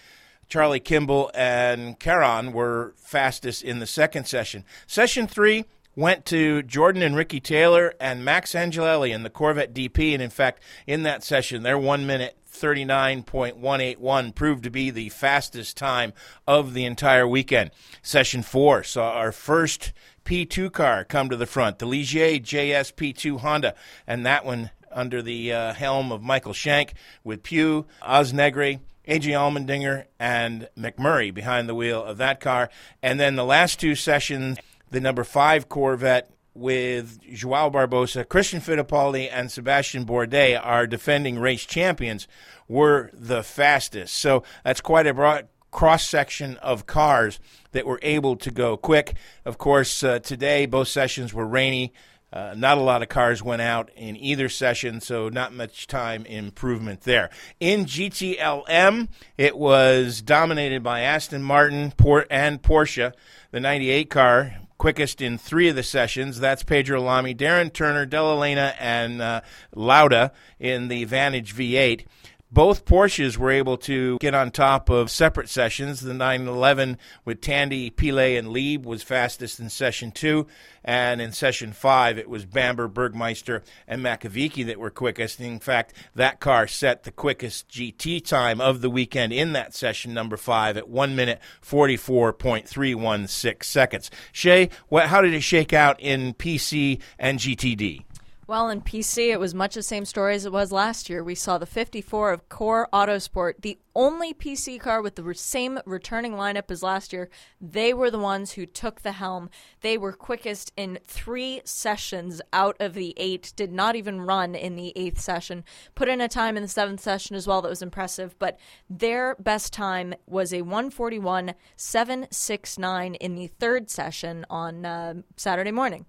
[0.49, 4.65] Charlie Kimball, and Karam were fastest in the second session.
[4.87, 5.67] Session 3
[5.97, 10.13] went to Jordan and Ricky Taylor and Max Angelelli in the Corvette DP.
[10.15, 15.77] And in fact, in that session, their one minute 39.181 proved to be the fastest
[15.77, 16.13] time
[16.47, 17.71] of the entire weekend.
[18.03, 19.93] Session four saw our first
[20.25, 23.75] P2 car come to the front, the Ligier JSP2 Honda,
[24.07, 30.05] and that one under the uh, helm of Michael Shank with Pew, Osnegre, AJ Allmendinger,
[30.19, 32.71] and McMurray behind the wheel of that car.
[33.03, 34.59] And then the last two sessions
[34.91, 41.65] the number five Corvette with Joao Barbosa, Christian Fittipaldi, and Sébastien Bourdais, our defending race
[41.65, 42.27] champions,
[42.69, 44.15] were the fastest.
[44.15, 47.39] So that's quite a broad cross section of cars
[47.73, 49.15] that were able to go quick.
[49.45, 51.93] Of course, uh, today both sessions were rainy.
[52.33, 56.25] Uh, not a lot of cars went out in either session, so not much time
[56.27, 57.29] improvement there.
[57.59, 61.93] In GTLM, it was dominated by Aston Martin
[62.31, 63.13] and Porsche.
[63.51, 66.41] The 98 car quickest in three of the sessions.
[66.41, 69.43] That's Pedro Lamy, Darren Turner, Dalla Lana, and uh,
[69.75, 72.07] Lauda in the Vantage V8.
[72.53, 76.01] Both Porsches were able to get on top of separate sessions.
[76.01, 80.49] The 911 with Tandy, Pilet, and Lieb was fastest in session two.
[80.85, 85.39] And in session five, it was Bamber, Bergmeister, and Makowiecki that were quickest.
[85.39, 90.13] In fact, that car set the quickest GT time of the weekend in that session,
[90.13, 94.11] number five, at 1 minute 44.316 seconds.
[94.33, 98.03] Shea, what, how did it shake out in PC and GTD?
[98.51, 101.23] Well, in PC, it was much the same story as it was last year.
[101.23, 106.33] We saw the 54 of Core Autosport, the only PC car with the same returning
[106.33, 107.31] lineup as last year.
[107.61, 109.51] They were the ones who took the helm.
[109.83, 114.75] They were quickest in three sessions out of the eight, did not even run in
[114.75, 115.63] the eighth session.
[115.95, 119.37] Put in a time in the seventh session as well that was impressive, but their
[119.37, 126.05] best time was a 141.769 in the third session on uh, Saturday morning.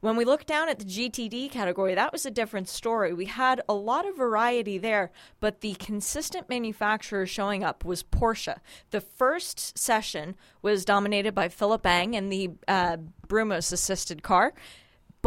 [0.00, 3.12] When we look down at the GTD category, that was a different story.
[3.12, 8.58] We had a lot of variety there, but the consistent manufacturer showing up was Porsche.
[8.90, 14.52] The first session was dominated by Philip Ang and the uh, Brumos assisted car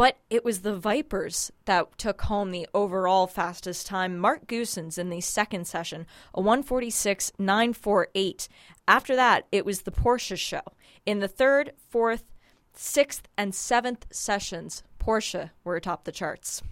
[0.00, 4.16] but it was the Vipers that took home the overall fastest time.
[4.16, 8.48] Marc Goossens in the second session, a 146.948.
[8.88, 10.62] After that, it was the Porsche show.
[11.04, 12.29] In the third, fourth,
[12.74, 16.62] sixth and seventh sessions, Porsche were atop the charts.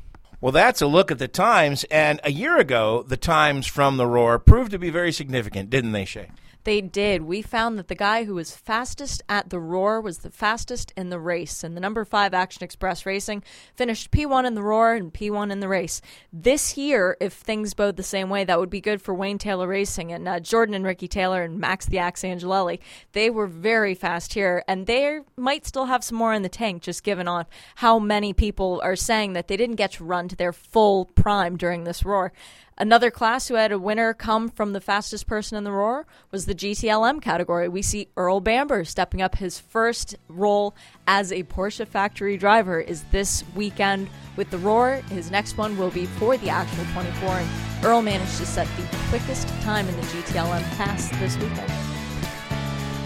[0.41, 4.07] Well, that's a look at the times, and a year ago, the times from the
[4.07, 6.31] Roar proved to be very significant, didn't they, Shea?
[6.65, 7.23] They did.
[7.23, 11.09] We found that the guy who was fastest at the Roar was the fastest in
[11.09, 11.65] the race.
[11.65, 13.43] And the number five Action Express Racing
[13.75, 16.03] finished P1 in the Roar and P1 in the race.
[16.33, 19.69] This year, if things bode the same way, that would be good for Wayne Taylor
[19.69, 22.81] Racing and uh, Jordan and Ricky Taylor and Max the Axe Angelelli.
[23.13, 26.83] They were very fast here, and they might still have some more in the tank,
[26.83, 27.47] just given on
[27.77, 31.57] how many people are saying that they didn't get to run to their full prime
[31.57, 32.33] during this Roar.
[32.81, 36.47] Another class who had a winner come from the fastest person in the roar was
[36.47, 37.69] the GTLM category.
[37.69, 40.77] We see Earl Bamber stepping up his first role
[41.09, 45.03] as a Porsche factory driver is this weekend with the roar.
[45.11, 48.97] His next one will be for the actual 24 and Earl managed to set the
[49.09, 51.98] quickest time in the GTLM class this weekend.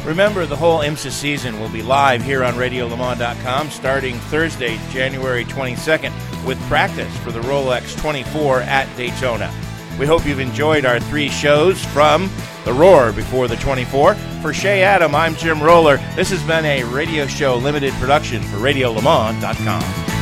[0.05, 6.12] Remember, the whole IMSA season will be live here on RadioLeMans.com starting Thursday, January 22nd,
[6.44, 9.53] with practice for the Rolex 24 at Daytona.
[10.00, 12.30] We hope you've enjoyed our three shows from
[12.64, 14.14] the Roar before the 24.
[14.14, 15.98] For Shea Adam, I'm Jim Roller.
[16.16, 20.21] This has been a radio show limited production for RadioLeMans.com.